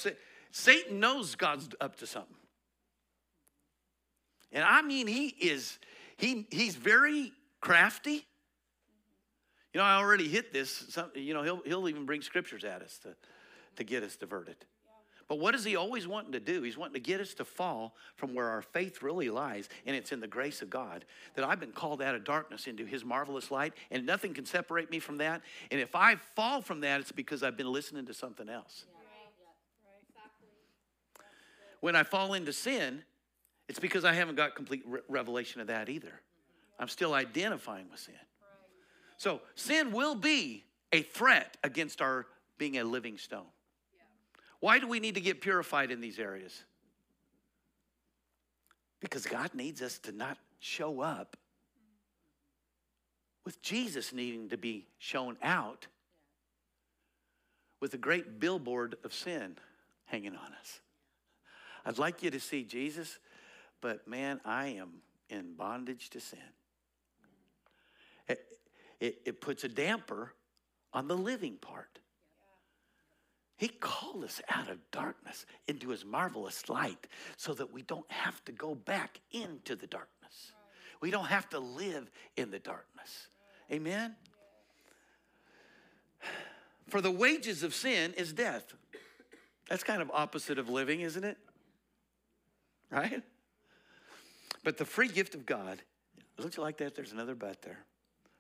[0.51, 2.37] Satan knows God's up to something.
[4.51, 5.77] And I mean, he is,
[6.15, 8.25] he, he's very crafty.
[9.73, 10.85] You know, I already hit this.
[10.89, 13.15] Some, you know, he'll, he'll even bring scriptures at us to,
[13.75, 14.55] to get us diverted.
[15.27, 16.61] But what is he always wanting to do?
[16.61, 20.13] He's wanting to get us to fall from where our faith really lies, and it's
[20.13, 21.03] in the grace of God.
[21.35, 24.89] That I've been called out of darkness into his marvelous light, and nothing can separate
[24.89, 25.41] me from that.
[25.69, 28.85] And if I fall from that, it's because I've been listening to something else.
[31.81, 33.03] When I fall into sin,
[33.67, 36.07] it's because I haven't got complete re- revelation of that either.
[36.07, 36.81] Mm-hmm.
[36.81, 38.15] I'm still identifying with sin.
[39.17, 43.45] So sin will be a threat against our being a living stone.
[44.59, 46.63] Why do we need to get purified in these areas?
[48.99, 51.37] Because God needs us to not show up
[53.45, 55.87] with Jesus needing to be shown out
[57.79, 59.55] with a great billboard of sin
[60.05, 60.81] hanging on us.
[61.85, 63.19] I'd like you to see Jesus,
[63.79, 64.89] but man, I am
[65.29, 66.39] in bondage to sin.
[68.27, 68.41] It,
[68.99, 70.33] it, it puts a damper
[70.91, 71.99] on the living part.
[73.57, 78.43] He called us out of darkness into his marvelous light so that we don't have
[78.45, 80.51] to go back into the darkness.
[81.01, 83.27] We don't have to live in the darkness.
[83.71, 84.15] Amen?
[86.87, 88.73] For the wages of sin is death.
[89.69, 91.37] That's kind of opposite of living, isn't it?
[92.91, 93.21] Right?
[94.63, 95.81] But the free gift of God,
[96.37, 96.95] looks like that.
[96.95, 97.79] There's another but there.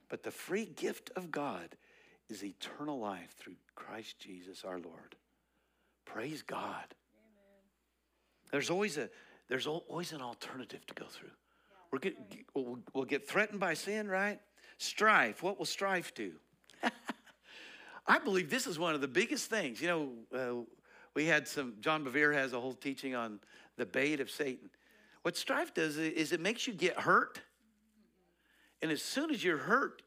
[0.09, 1.75] But the free gift of God
[2.29, 5.15] is eternal life through Christ Jesus our Lord.
[6.05, 6.85] Praise God.
[7.15, 7.67] Amen.
[8.51, 9.09] There's always a
[9.49, 11.29] there's always an alternative to go through.
[11.91, 12.17] We're get,
[12.53, 14.39] we'll, we'll get threatened by sin, right?
[14.77, 15.41] Strife.
[15.41, 16.33] What will strife do?
[18.07, 19.81] I believe this is one of the biggest things.
[19.81, 20.63] You know, uh,
[21.13, 21.75] we had some.
[21.79, 23.39] John Bevere has a whole teaching on
[23.77, 24.69] the bait of Satan.
[25.21, 27.41] What strife does is it makes you get hurt,
[28.81, 30.01] and as soon as you're hurt,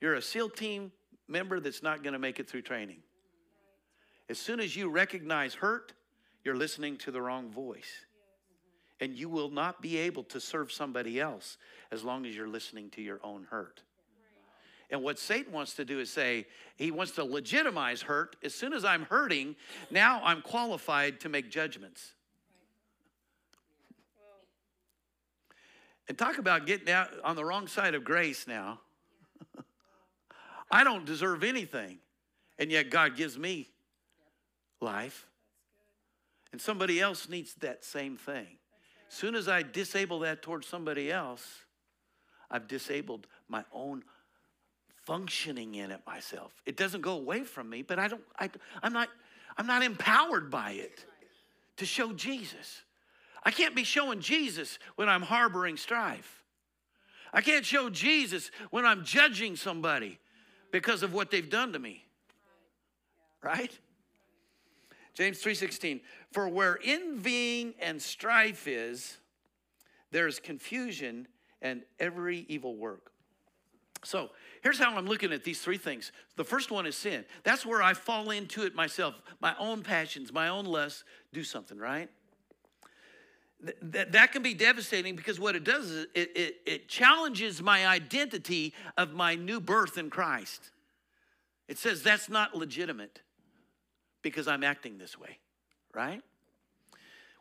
[0.00, 0.92] you're a SEAL team
[1.28, 2.98] member that's not going to make it through training.
[4.28, 5.92] As soon as you recognize hurt,
[6.44, 8.04] you're listening to the wrong voice.
[9.00, 11.58] And you will not be able to serve somebody else
[11.92, 13.82] as long as you're listening to your own hurt.
[14.90, 18.36] And what Satan wants to do is say, he wants to legitimize hurt.
[18.42, 19.56] As soon as I'm hurting,
[19.90, 22.12] now I'm qualified to make judgments.
[26.08, 28.80] And talk about getting out on the wrong side of grace now.
[30.70, 31.98] I don't deserve anything.
[32.58, 33.68] And yet God gives me
[34.80, 35.26] life.
[36.52, 38.46] And somebody else needs that same thing.
[39.08, 41.46] As soon as I disable that towards somebody else,
[42.50, 44.02] I've disabled my own
[45.04, 46.52] functioning in it myself.
[46.64, 48.50] It doesn't go away from me, but I don't I,
[48.82, 49.08] I'm not
[49.56, 51.04] I'm not empowered by it
[51.76, 52.82] to show Jesus.
[53.44, 56.42] I can't be showing Jesus when I'm harboring strife.
[57.32, 60.18] I can't show Jesus when I'm judging somebody
[60.72, 62.04] because of what they've done to me.
[63.42, 63.76] Right?
[65.14, 66.00] James 3:16
[66.32, 69.18] For where envying and strife is
[70.10, 71.28] there is confusion
[71.62, 73.12] and every evil work.
[74.04, 74.30] So,
[74.62, 76.12] here's how I'm looking at these three things.
[76.36, 77.24] The first one is sin.
[77.42, 79.20] That's where I fall into it myself.
[79.40, 81.02] My own passions, my own lusts
[81.32, 82.08] do something, right?
[83.60, 87.86] That, that can be devastating because what it does is it, it, it challenges my
[87.86, 90.70] identity of my new birth in Christ.
[91.66, 93.22] It says that's not legitimate
[94.22, 95.38] because I'm acting this way,
[95.94, 96.22] right?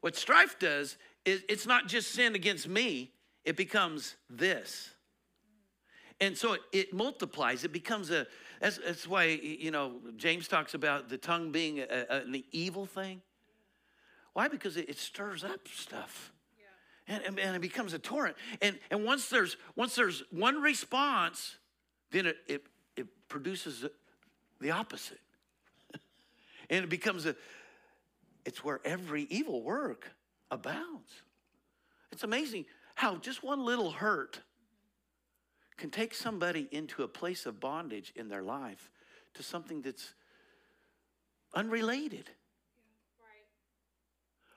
[0.02, 3.12] What strife does is it's not just sin against me,
[3.44, 4.92] it becomes this.
[6.22, 7.64] And so it, it multiplies.
[7.64, 8.26] It becomes a,
[8.62, 12.86] that's, that's why, you know, James talks about the tongue being a, a, an evil
[12.86, 13.22] thing.
[14.36, 14.50] Why?
[14.50, 16.34] Because it, it stirs up stuff.
[17.08, 18.36] And, and, and, it becomes a torrent.
[18.62, 21.56] And, and once, there's, once there's one response,
[22.12, 22.64] then it, it,
[22.98, 23.86] it produces
[24.60, 25.20] the opposite.
[26.70, 27.36] And it becomes a,
[28.44, 30.12] it's where every evil work
[30.52, 31.12] abounds.
[32.12, 32.66] It's amazing
[32.96, 34.42] how just one little hurt
[35.78, 38.90] can take somebody into a place of bondage in their life
[39.36, 40.16] to something that's
[41.54, 42.32] unrelated.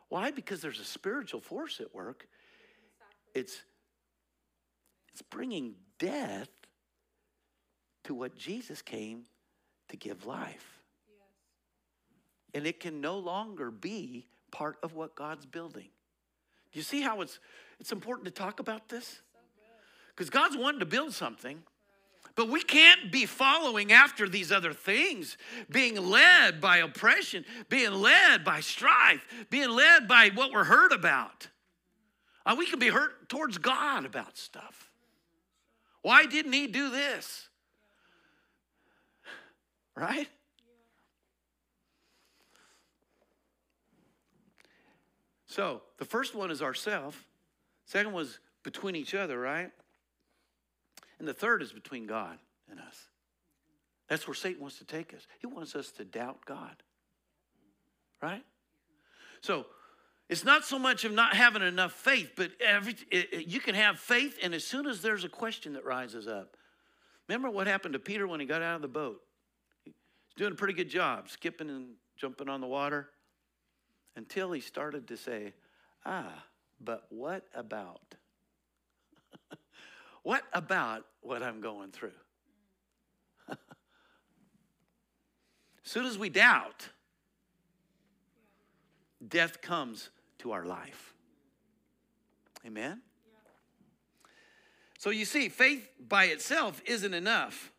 [0.08, 0.30] Why?
[0.30, 2.26] Because there's a spiritual force at work.
[3.34, 3.62] It's,
[5.12, 6.48] it's bringing death
[8.04, 9.24] to what Jesus came
[9.88, 10.80] to give life.
[12.54, 15.88] And it can no longer be part of what God's building.
[16.72, 17.38] Do you see how it's,
[17.78, 19.20] it's important to talk about this?
[20.10, 21.62] Because God's wanting to build something.
[22.38, 25.36] But we can't be following after these other things,
[25.68, 31.48] being led by oppression, being led by strife, being led by what we're hurt about.
[32.46, 34.88] Uh, we can be hurt towards God about stuff.
[36.02, 37.48] Why didn't He do this?
[39.96, 40.28] Right?
[45.46, 47.26] So the first one is ourself.
[47.84, 49.72] Second was between each other, right?
[51.18, 52.38] And the third is between God
[52.70, 53.08] and us.
[54.08, 55.26] That's where Satan wants to take us.
[55.40, 56.82] He wants us to doubt God.
[58.22, 58.44] Right?
[59.40, 59.66] So
[60.28, 63.74] it's not so much of not having enough faith, but every, it, it, you can
[63.74, 66.56] have faith, and as soon as there's a question that rises up,
[67.28, 69.20] remember what happened to Peter when he got out of the boat?
[69.84, 69.94] He's
[70.36, 73.08] doing a pretty good job, skipping and jumping on the water,
[74.16, 75.54] until he started to say,
[76.04, 76.44] Ah,
[76.80, 78.14] but what about?
[80.22, 82.12] What about what I'm going through?
[83.48, 83.56] as
[85.84, 86.88] soon as we doubt,
[89.26, 91.14] death comes to our life.
[92.66, 93.00] Amen?
[94.98, 97.72] So you see, faith by itself isn't enough.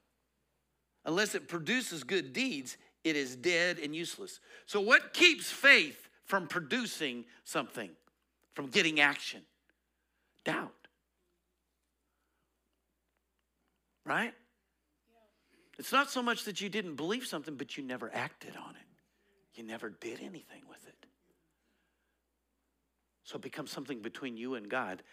[1.06, 4.40] Unless it produces good deeds, it is dead and useless.
[4.66, 7.90] So, what keeps faith from producing something,
[8.54, 9.42] from getting action?
[10.44, 10.78] Doubt.
[14.10, 14.34] Right?
[15.78, 18.88] It's not so much that you didn't believe something, but you never acted on it.
[19.53, 21.05] You never did anything with it.
[23.24, 25.03] So it becomes something between you and God.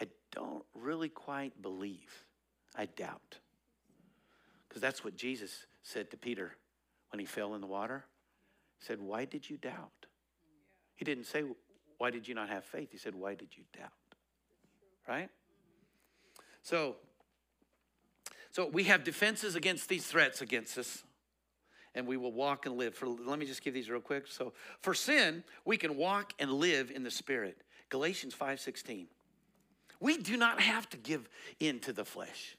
[0.00, 2.24] I don't really quite believe.
[2.76, 3.38] I doubt.
[4.68, 6.52] Because that's what Jesus said to Peter
[7.10, 8.04] when he fell in the water.
[8.78, 10.06] He said, Why did you doubt?
[10.94, 11.42] He didn't say,
[11.98, 12.92] Why did you not have faith?
[12.92, 13.90] He said, Why did you doubt?
[15.08, 15.28] Right?
[16.62, 16.96] So
[18.54, 21.02] so we have defenses against these threats against us,
[21.92, 22.94] and we will walk and live.
[22.94, 24.28] For let me just give these real quick.
[24.28, 27.60] So for sin, we can walk and live in the Spirit.
[27.88, 29.08] Galatians 5:16.
[29.98, 31.28] We do not have to give
[31.58, 32.56] in to the flesh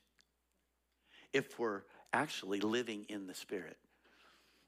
[1.32, 3.78] if we're actually living in the Spirit.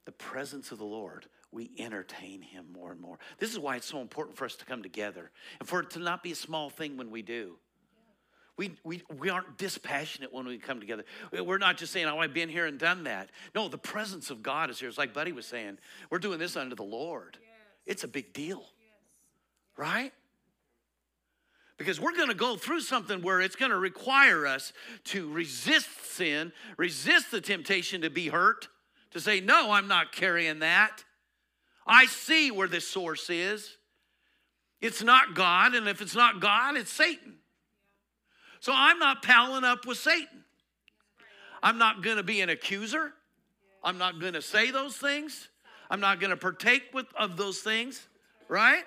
[0.06, 3.20] The presence of the Lord, we entertain Him more and more.
[3.38, 6.00] This is why it's so important for us to come together and for it to
[6.00, 7.60] not be a small thing when we do.
[8.58, 11.06] We, we, we aren't dispassionate when we come together.
[11.32, 13.30] We're not just saying, oh, I've been here and done that.
[13.54, 14.90] No, the presence of God is here.
[14.90, 15.78] It's like Buddy was saying,
[16.10, 17.38] we're doing this under the Lord.
[17.40, 17.52] Yes.
[17.86, 18.68] It's a big deal, yes.
[19.78, 20.12] right?
[21.78, 24.74] Because we're going to go through something where it's going to require us
[25.06, 28.68] to resist sin, resist the temptation to be hurt,
[29.12, 31.04] to say, no, I'm not carrying that.
[31.86, 33.78] I see where this source is.
[34.82, 37.36] It's not God, and if it's not God, it's Satan.
[38.60, 40.44] So I'm not palling up with Satan.
[41.62, 43.14] I'm not going to be an accuser.
[43.84, 45.50] I'm not going to say those things.
[45.90, 48.08] I'm not going to partake with, of those things,
[48.50, 48.84] right?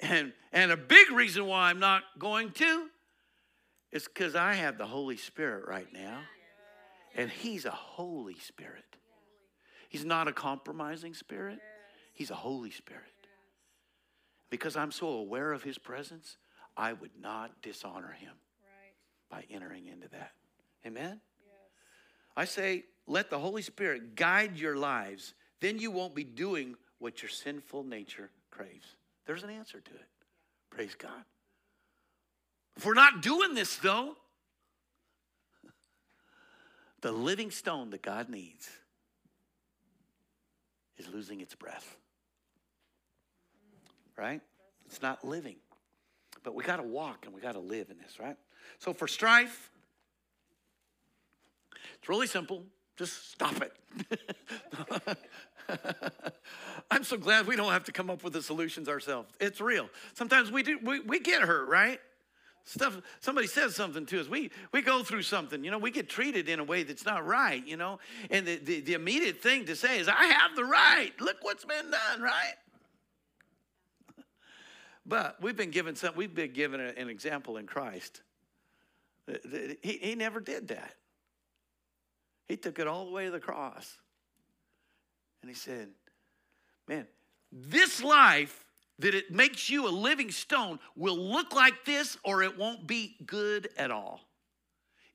[0.00, 2.86] And, and a big reason why I'm not going to
[3.92, 6.20] is because I have the Holy Spirit right now.
[7.14, 8.84] And He's a Holy Spirit.
[9.88, 11.58] He's not a compromising spirit,
[12.14, 13.02] He's a Holy Spirit.
[14.48, 16.36] Because I'm so aware of His presence,
[16.80, 18.94] I would not dishonor him right.
[19.28, 20.32] by entering into that.
[20.86, 21.20] Amen?
[21.44, 21.54] Yes.
[22.34, 25.34] I say, let the Holy Spirit guide your lives.
[25.60, 28.96] Then you won't be doing what your sinful nature craves.
[29.26, 29.98] There's an answer to it.
[30.00, 30.76] Yeah.
[30.76, 31.22] Praise God.
[32.78, 34.16] If we're not doing this, though,
[37.02, 38.70] the living stone that God needs
[40.96, 41.98] is losing its breath.
[44.16, 44.40] Right?
[44.86, 45.56] It's not living.
[46.42, 48.36] But we got to walk and we got to live in this, right?
[48.78, 49.70] So for strife,
[51.98, 52.64] it's really simple.
[52.96, 53.72] Just stop it.
[56.90, 59.32] I'm so glad we don't have to come up with the solutions ourselves.
[59.40, 59.88] It's real.
[60.14, 62.00] Sometimes we do we, we get hurt, right?
[62.64, 64.28] Stuff somebody says something to us.
[64.28, 67.26] We we go through something, you know, we get treated in a way that's not
[67.26, 67.98] right, you know.
[68.30, 71.12] And the, the, the immediate thing to say is, I have the right.
[71.20, 72.54] Look what's been done, right?
[75.10, 78.22] But we've been given some, we've been given an example in Christ.
[79.28, 79.38] Uh,
[79.82, 80.94] he, he never did that.
[82.46, 83.98] He took it all the way to the cross.
[85.42, 85.88] And he said,
[86.86, 87.08] Man,
[87.50, 88.64] this life
[89.00, 93.16] that it makes you a living stone will look like this or it won't be
[93.26, 94.20] good at all.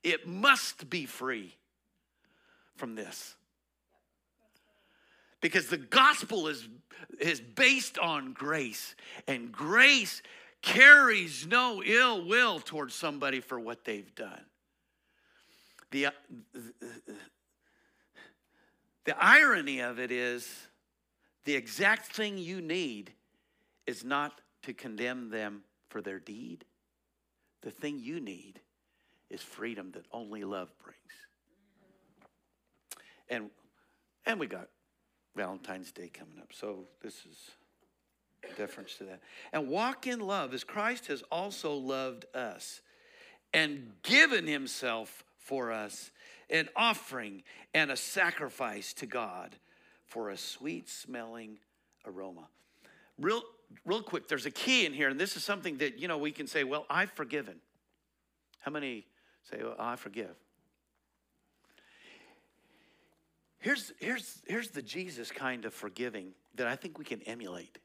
[0.02, 1.54] It must be free
[2.74, 3.34] from this.
[5.40, 6.68] Because the gospel is,
[7.20, 8.94] is based on grace,
[9.28, 10.22] and grace
[10.62, 14.44] carries no ill will towards somebody for what they've done.
[15.90, 16.10] The, uh,
[19.04, 20.48] the irony of it is
[21.44, 23.12] the exact thing you need
[23.86, 26.64] is not to condemn them for their deed.
[27.62, 28.60] The thing you need
[29.30, 30.98] is freedom that only love brings.
[33.28, 33.50] And
[34.24, 34.68] and we got
[35.36, 36.52] Valentine's Day coming up.
[36.52, 37.50] So this is
[38.56, 39.20] difference to that.
[39.52, 42.80] And walk in love as Christ has also loved us
[43.52, 46.10] and given himself for us
[46.48, 47.42] an offering
[47.74, 49.56] and a sacrifice to God
[50.06, 51.58] for a sweet smelling
[52.06, 52.48] aroma.
[53.18, 53.42] Real
[53.84, 56.30] real quick, there's a key in here, and this is something that, you know, we
[56.30, 57.56] can say, well, I've forgiven.
[58.60, 59.06] How many
[59.42, 60.34] say, well, I forgive?
[63.58, 67.78] Here's, here's, here's the Jesus kind of forgiving that I think we can emulate.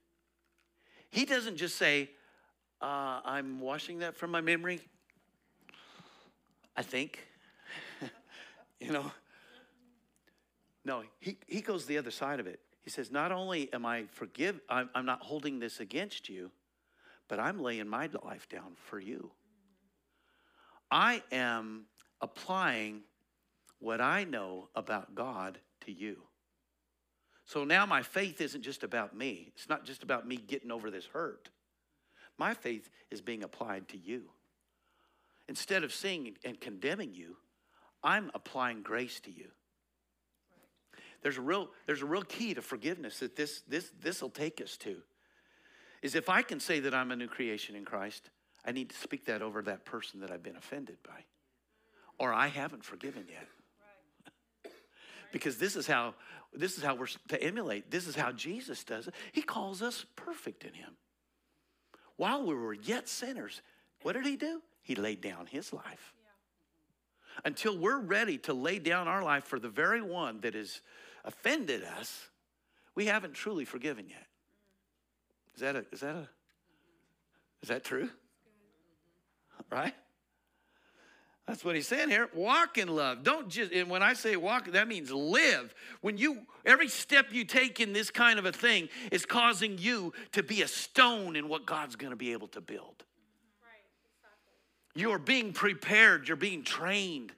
[1.09, 2.09] He doesn't just say,
[2.81, 4.81] uh, I'm washing that from my memory.
[6.75, 7.19] I think.
[8.79, 9.11] you know?
[10.83, 12.59] No, he, he goes the other side of it.
[12.81, 16.51] He says, Not only am I forgive, I'm, I'm not holding this against you,
[17.27, 19.31] but I'm laying my life down for you.
[20.89, 21.85] I am
[22.19, 23.01] applying
[23.81, 26.17] what I know about God to you.
[27.45, 29.51] So now my faith isn't just about me.
[29.55, 31.49] It's not just about me getting over this hurt.
[32.37, 34.23] My faith is being applied to you.
[35.49, 37.35] Instead of seeing and condemning you,
[38.03, 39.47] I'm applying grace to you.
[41.21, 44.61] There's a real, there's a real key to forgiveness that this, this, this will take
[44.61, 44.97] us to.
[46.01, 48.29] Is if I can say that I'm a new creation in Christ,
[48.65, 51.25] I need to speak that over that person that I've been offended by.
[52.17, 53.47] Or I haven't forgiven yet.
[55.31, 56.13] Because this is how
[56.53, 57.89] this is how we're to emulate.
[57.89, 59.13] This is how Jesus does it.
[59.31, 60.91] He calls us perfect in him.
[62.17, 63.61] While we were yet sinners,
[64.01, 64.61] what did he do?
[64.81, 66.13] He laid down his life.
[67.45, 70.81] Until we're ready to lay down our life for the very one that has
[71.23, 72.29] offended us,
[72.95, 74.25] we haven't truly forgiven yet.
[75.55, 76.29] Is that a, is that a,
[77.61, 78.09] is that true?
[79.69, 79.93] Right?
[81.47, 82.29] That's what he's saying here.
[82.33, 83.23] Walk in love.
[83.23, 85.73] Don't just, and when I say walk, that means live.
[86.01, 90.13] When you, every step you take in this kind of a thing is causing you
[90.33, 93.03] to be a stone in what God's going to be able to build.
[94.93, 97.31] You're being prepared, you're being trained.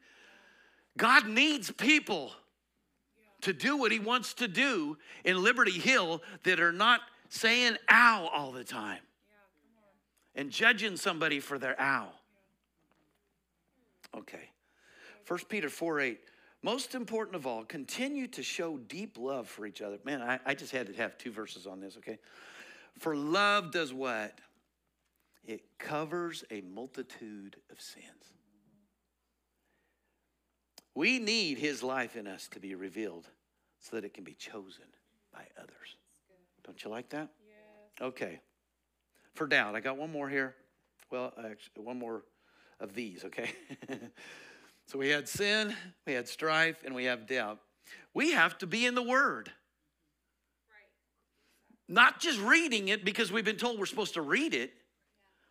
[0.97, 2.31] God needs people
[3.41, 8.29] to do what he wants to do in Liberty Hill that are not saying ow
[8.33, 9.01] all the time
[10.35, 12.09] and judging somebody for their ow.
[14.17, 14.49] Okay.
[15.27, 16.19] 1 Peter 4 8.
[16.61, 19.97] Most important of all, continue to show deep love for each other.
[20.05, 22.19] Man, I, I just had to have two verses on this, okay?
[22.99, 24.39] For love does what?
[25.45, 28.33] It covers a multitude of sins.
[30.95, 33.27] We need his life in us to be revealed
[33.79, 34.85] so that it can be chosen
[35.33, 35.97] by others.
[36.63, 37.29] Don't you like that?
[37.45, 38.01] Yes.
[38.01, 38.39] Okay.
[39.33, 40.55] For doubt, I got one more here.
[41.11, 42.23] Well, actually, one more
[42.83, 43.51] of these, okay?
[44.85, 45.75] so we had sin,
[46.05, 47.59] we had strife, and we have doubt.
[48.13, 49.49] We have to be in the Word.
[50.69, 51.93] Right.
[51.93, 54.73] Not just reading it because we've been told we're supposed to read it,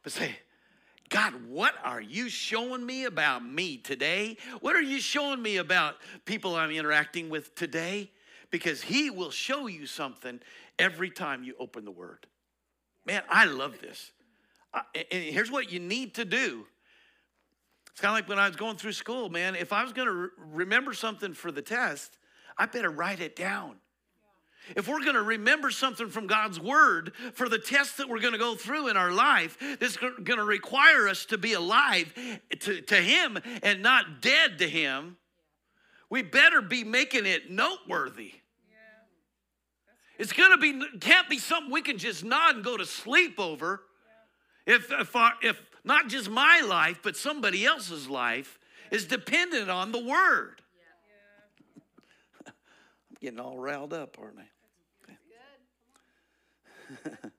[0.03, 0.37] but say,
[1.09, 4.37] God, what are you showing me about me today?
[4.61, 8.11] What are you showing me about people I'm interacting with today?
[8.51, 10.41] Because He will show you something
[10.79, 12.27] every time you open the Word.
[13.05, 14.13] Man, I love this.
[14.95, 16.67] and here's what you need to do.
[17.93, 19.55] It's kind of like when I was going through school, man.
[19.55, 22.19] If I was going to re- remember something for the test,
[22.57, 23.77] I better write it down.
[24.77, 28.33] If we're going to remember something from God's word for the test that we're going
[28.33, 32.37] to go through in our life, that's going to require us to be alive eh,
[32.61, 35.17] to, to Him and not dead to Him,
[36.09, 38.33] we better be making it noteworthy.
[40.19, 43.41] It's going to be, can't be something we can just nod and go to sleep
[43.41, 43.83] over.
[44.67, 48.59] If, if, our, if not just my life, but somebody else's life
[48.91, 50.63] is dependent on the word.
[52.47, 52.55] I'm
[53.21, 54.45] getting all riled up, aren't I?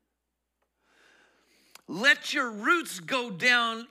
[1.87, 3.87] let your roots go down,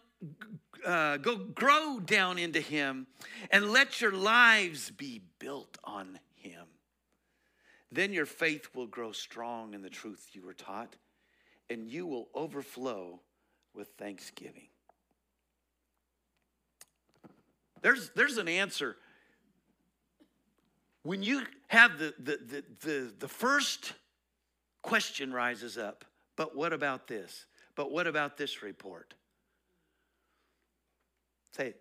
[0.85, 3.07] uh, go grow down into Him,
[3.51, 6.67] and let your lives be built on Him.
[7.91, 10.97] Then your faith will grow strong in the truth you were taught,
[11.71, 13.21] and you will overflow
[13.75, 14.69] with thanksgiving.
[17.83, 18.97] There's, there's an answer.
[21.03, 23.93] When you have the, the, the, the, the first
[24.83, 26.05] question rises up,
[26.37, 27.47] but what about this?
[27.75, 29.15] But what about this report?
[31.57, 31.75] Say,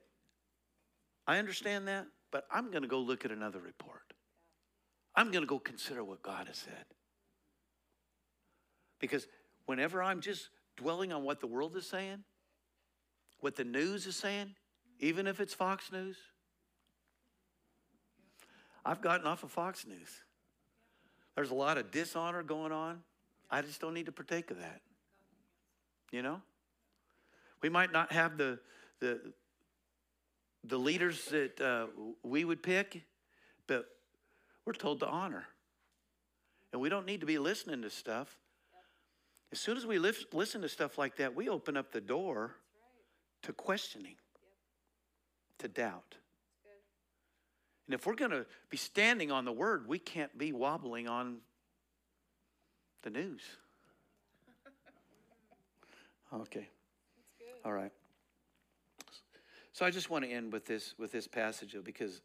[1.27, 4.13] I understand that, but I'm going to go look at another report.
[5.15, 6.85] I'm going to go consider what God has said.
[8.99, 9.27] Because
[9.65, 12.23] whenever I'm just dwelling on what the world is saying,
[13.39, 14.55] what the news is saying,
[14.99, 16.17] even if it's Fox News,
[18.85, 20.09] I've gotten off of Fox News.
[21.35, 23.01] There's a lot of dishonor going on.
[23.49, 24.81] I just don't need to partake of that.
[26.11, 26.41] You know?
[27.61, 28.59] We might not have the,
[28.99, 29.19] the,
[30.63, 31.87] the leaders that uh,
[32.23, 33.03] we would pick,
[33.67, 33.85] but
[34.65, 35.45] we're told to honor.
[36.71, 38.37] And we don't need to be listening to stuff.
[39.51, 42.55] As soon as we listen to stuff like that, we open up the door
[43.43, 44.15] to questioning,
[45.57, 46.15] to doubt.
[47.87, 51.39] And if we're going to be standing on the word, we can't be wobbling on
[53.03, 53.41] the news.
[56.33, 56.69] Okay.
[57.65, 57.91] All right.
[59.73, 62.21] So I just want to end with this with this passage because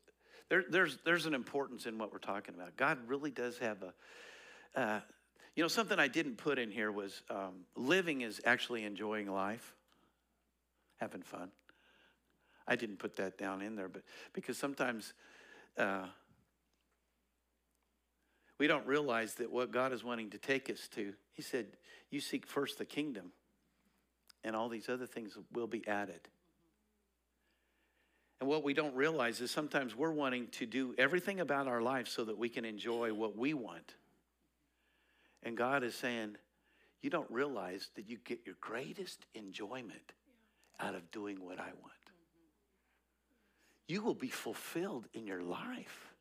[0.49, 2.77] there, there's there's an importance in what we're talking about.
[2.77, 5.01] God really does have a, uh,
[5.57, 9.75] you know, something I didn't put in here was um, living is actually enjoying life,
[10.99, 11.51] having fun.
[12.69, 14.03] I didn't put that down in there, but
[14.35, 15.15] because sometimes
[15.79, 16.05] uh,
[18.59, 21.67] we don't realize that what God is wanting to take us to, He said,
[22.11, 23.33] You seek first the kingdom,
[24.45, 26.21] and all these other things will be added.
[28.41, 32.09] And what we don't realize is sometimes we're wanting to do everything about our life
[32.09, 33.95] so that we can enjoy what we want.
[35.47, 36.37] And God is saying,
[37.01, 40.13] You don't realize that you get your greatest enjoyment
[40.79, 41.97] out of doing what I want
[43.89, 46.13] you will be fulfilled in your life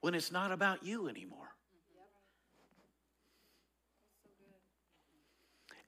[0.00, 1.48] when it's not about you anymore.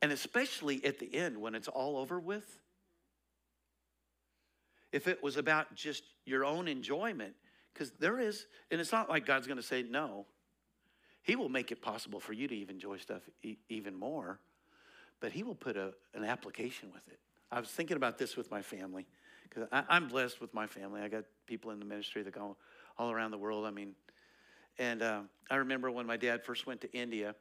[0.00, 2.58] And especially at the end when it's all over with.
[4.90, 7.34] If it was about just your own enjoyment,
[7.72, 10.26] because there is, and it's not like God's going to say no.
[11.22, 14.40] He will make it possible for you to even enjoy stuff e- even more,
[15.20, 17.18] but He will put a, an application with it.
[17.50, 19.06] I was thinking about this with my family
[19.48, 21.02] because I'm blessed with my family.
[21.02, 22.56] I got people in the ministry that go
[22.98, 23.66] all around the world.
[23.66, 23.94] I mean,
[24.78, 25.20] and uh,
[25.50, 27.34] I remember when my dad first went to India,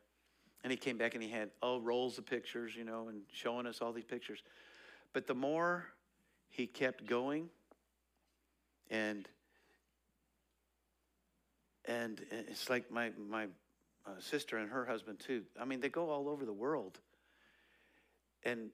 [0.64, 3.66] and he came back and he had oh rolls of pictures, you know, and showing
[3.66, 4.44] us all these pictures.
[5.14, 5.86] But the more
[6.50, 7.50] he kept going,
[8.90, 9.28] and
[11.86, 13.48] and it's like my my
[14.06, 15.44] uh, sister and her husband too.
[15.60, 17.00] I mean, they go all over the world,
[18.44, 18.72] and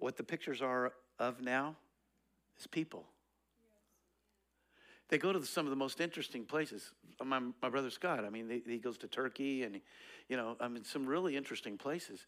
[0.00, 1.76] what the pictures are of now
[2.58, 3.04] is people.
[5.08, 6.92] They go to some of the most interesting places.
[7.24, 9.80] My, my brother Scott, I mean, they, he goes to Turkey and,
[10.28, 12.26] you know, I mean, some really interesting places.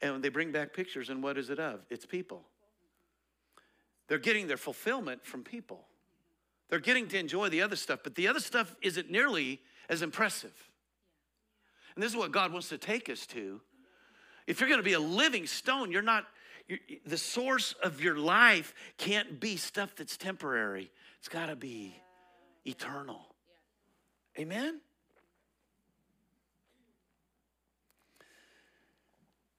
[0.00, 1.80] And they bring back pictures, and what is it of?
[1.90, 2.42] It's people.
[4.08, 5.86] They're getting their fulfillment from people.
[6.68, 10.52] They're getting to enjoy the other stuff, but the other stuff isn't nearly as impressive.
[11.94, 13.60] And this is what God wants to take us to.
[14.46, 16.26] If you're going to be a living stone, you're not
[17.06, 20.90] the source of your life can't be stuff that's temporary.
[21.18, 21.94] It's got to be
[22.64, 23.20] eternal.
[24.38, 24.80] Amen?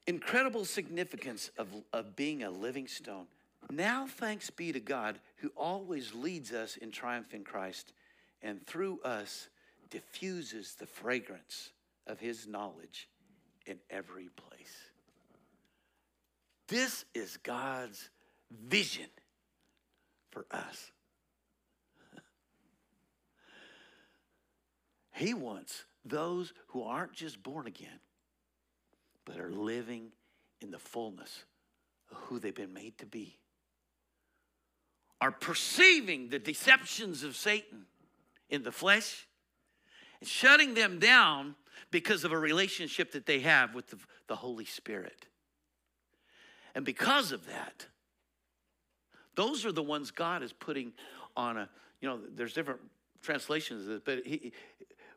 [0.07, 3.25] Incredible significance of, of being a living stone.
[3.71, 7.93] Now, thanks be to God who always leads us in triumph in Christ
[8.41, 9.49] and through us
[9.89, 11.71] diffuses the fragrance
[12.07, 13.09] of his knowledge
[13.65, 14.75] in every place.
[16.67, 18.09] This is God's
[18.51, 19.09] vision
[20.31, 20.91] for us.
[25.13, 27.99] he wants those who aren't just born again,
[29.25, 30.11] but are living
[30.61, 31.45] in the fullness
[32.11, 33.37] of who they've been made to be,
[35.21, 37.85] are perceiving the deceptions of Satan
[38.49, 39.27] in the flesh
[40.19, 41.55] and shutting them down
[41.91, 43.97] because of a relationship that they have with the,
[44.27, 45.25] the Holy Spirit.
[46.73, 47.87] And because of that,
[49.35, 50.93] those are the ones God is putting
[51.35, 51.69] on a,
[52.01, 52.81] you know, there's different
[53.21, 54.53] translations of this, but he,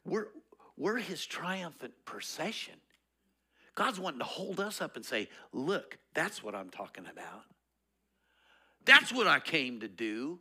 [0.05, 0.29] we're,
[0.77, 2.75] we're his triumphant procession.
[3.75, 7.45] God's wanting to hold us up and say, Look, that's what I'm talking about.
[8.85, 10.41] That's what I came to do.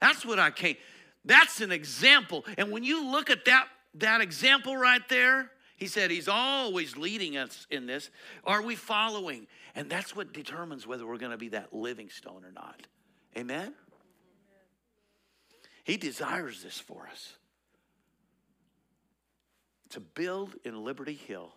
[0.00, 0.76] That's what I came.
[1.24, 2.44] That's an example.
[2.56, 7.36] And when you look at that, that example right there, he said he's always leading
[7.36, 8.10] us in this.
[8.44, 9.46] Are we following?
[9.74, 12.86] And that's what determines whether we're going to be that living stone or not.
[13.36, 13.74] Amen?
[15.84, 17.32] He desires this for us
[19.90, 21.52] to build in Liberty Hill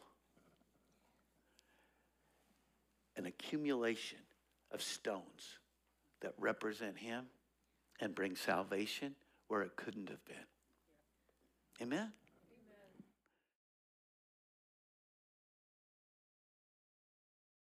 [3.15, 4.17] an accumulation
[4.71, 5.59] of stones
[6.21, 7.25] that represent Him
[7.99, 9.15] and bring salvation
[9.49, 10.35] where it couldn't have been.
[11.81, 12.11] Amen?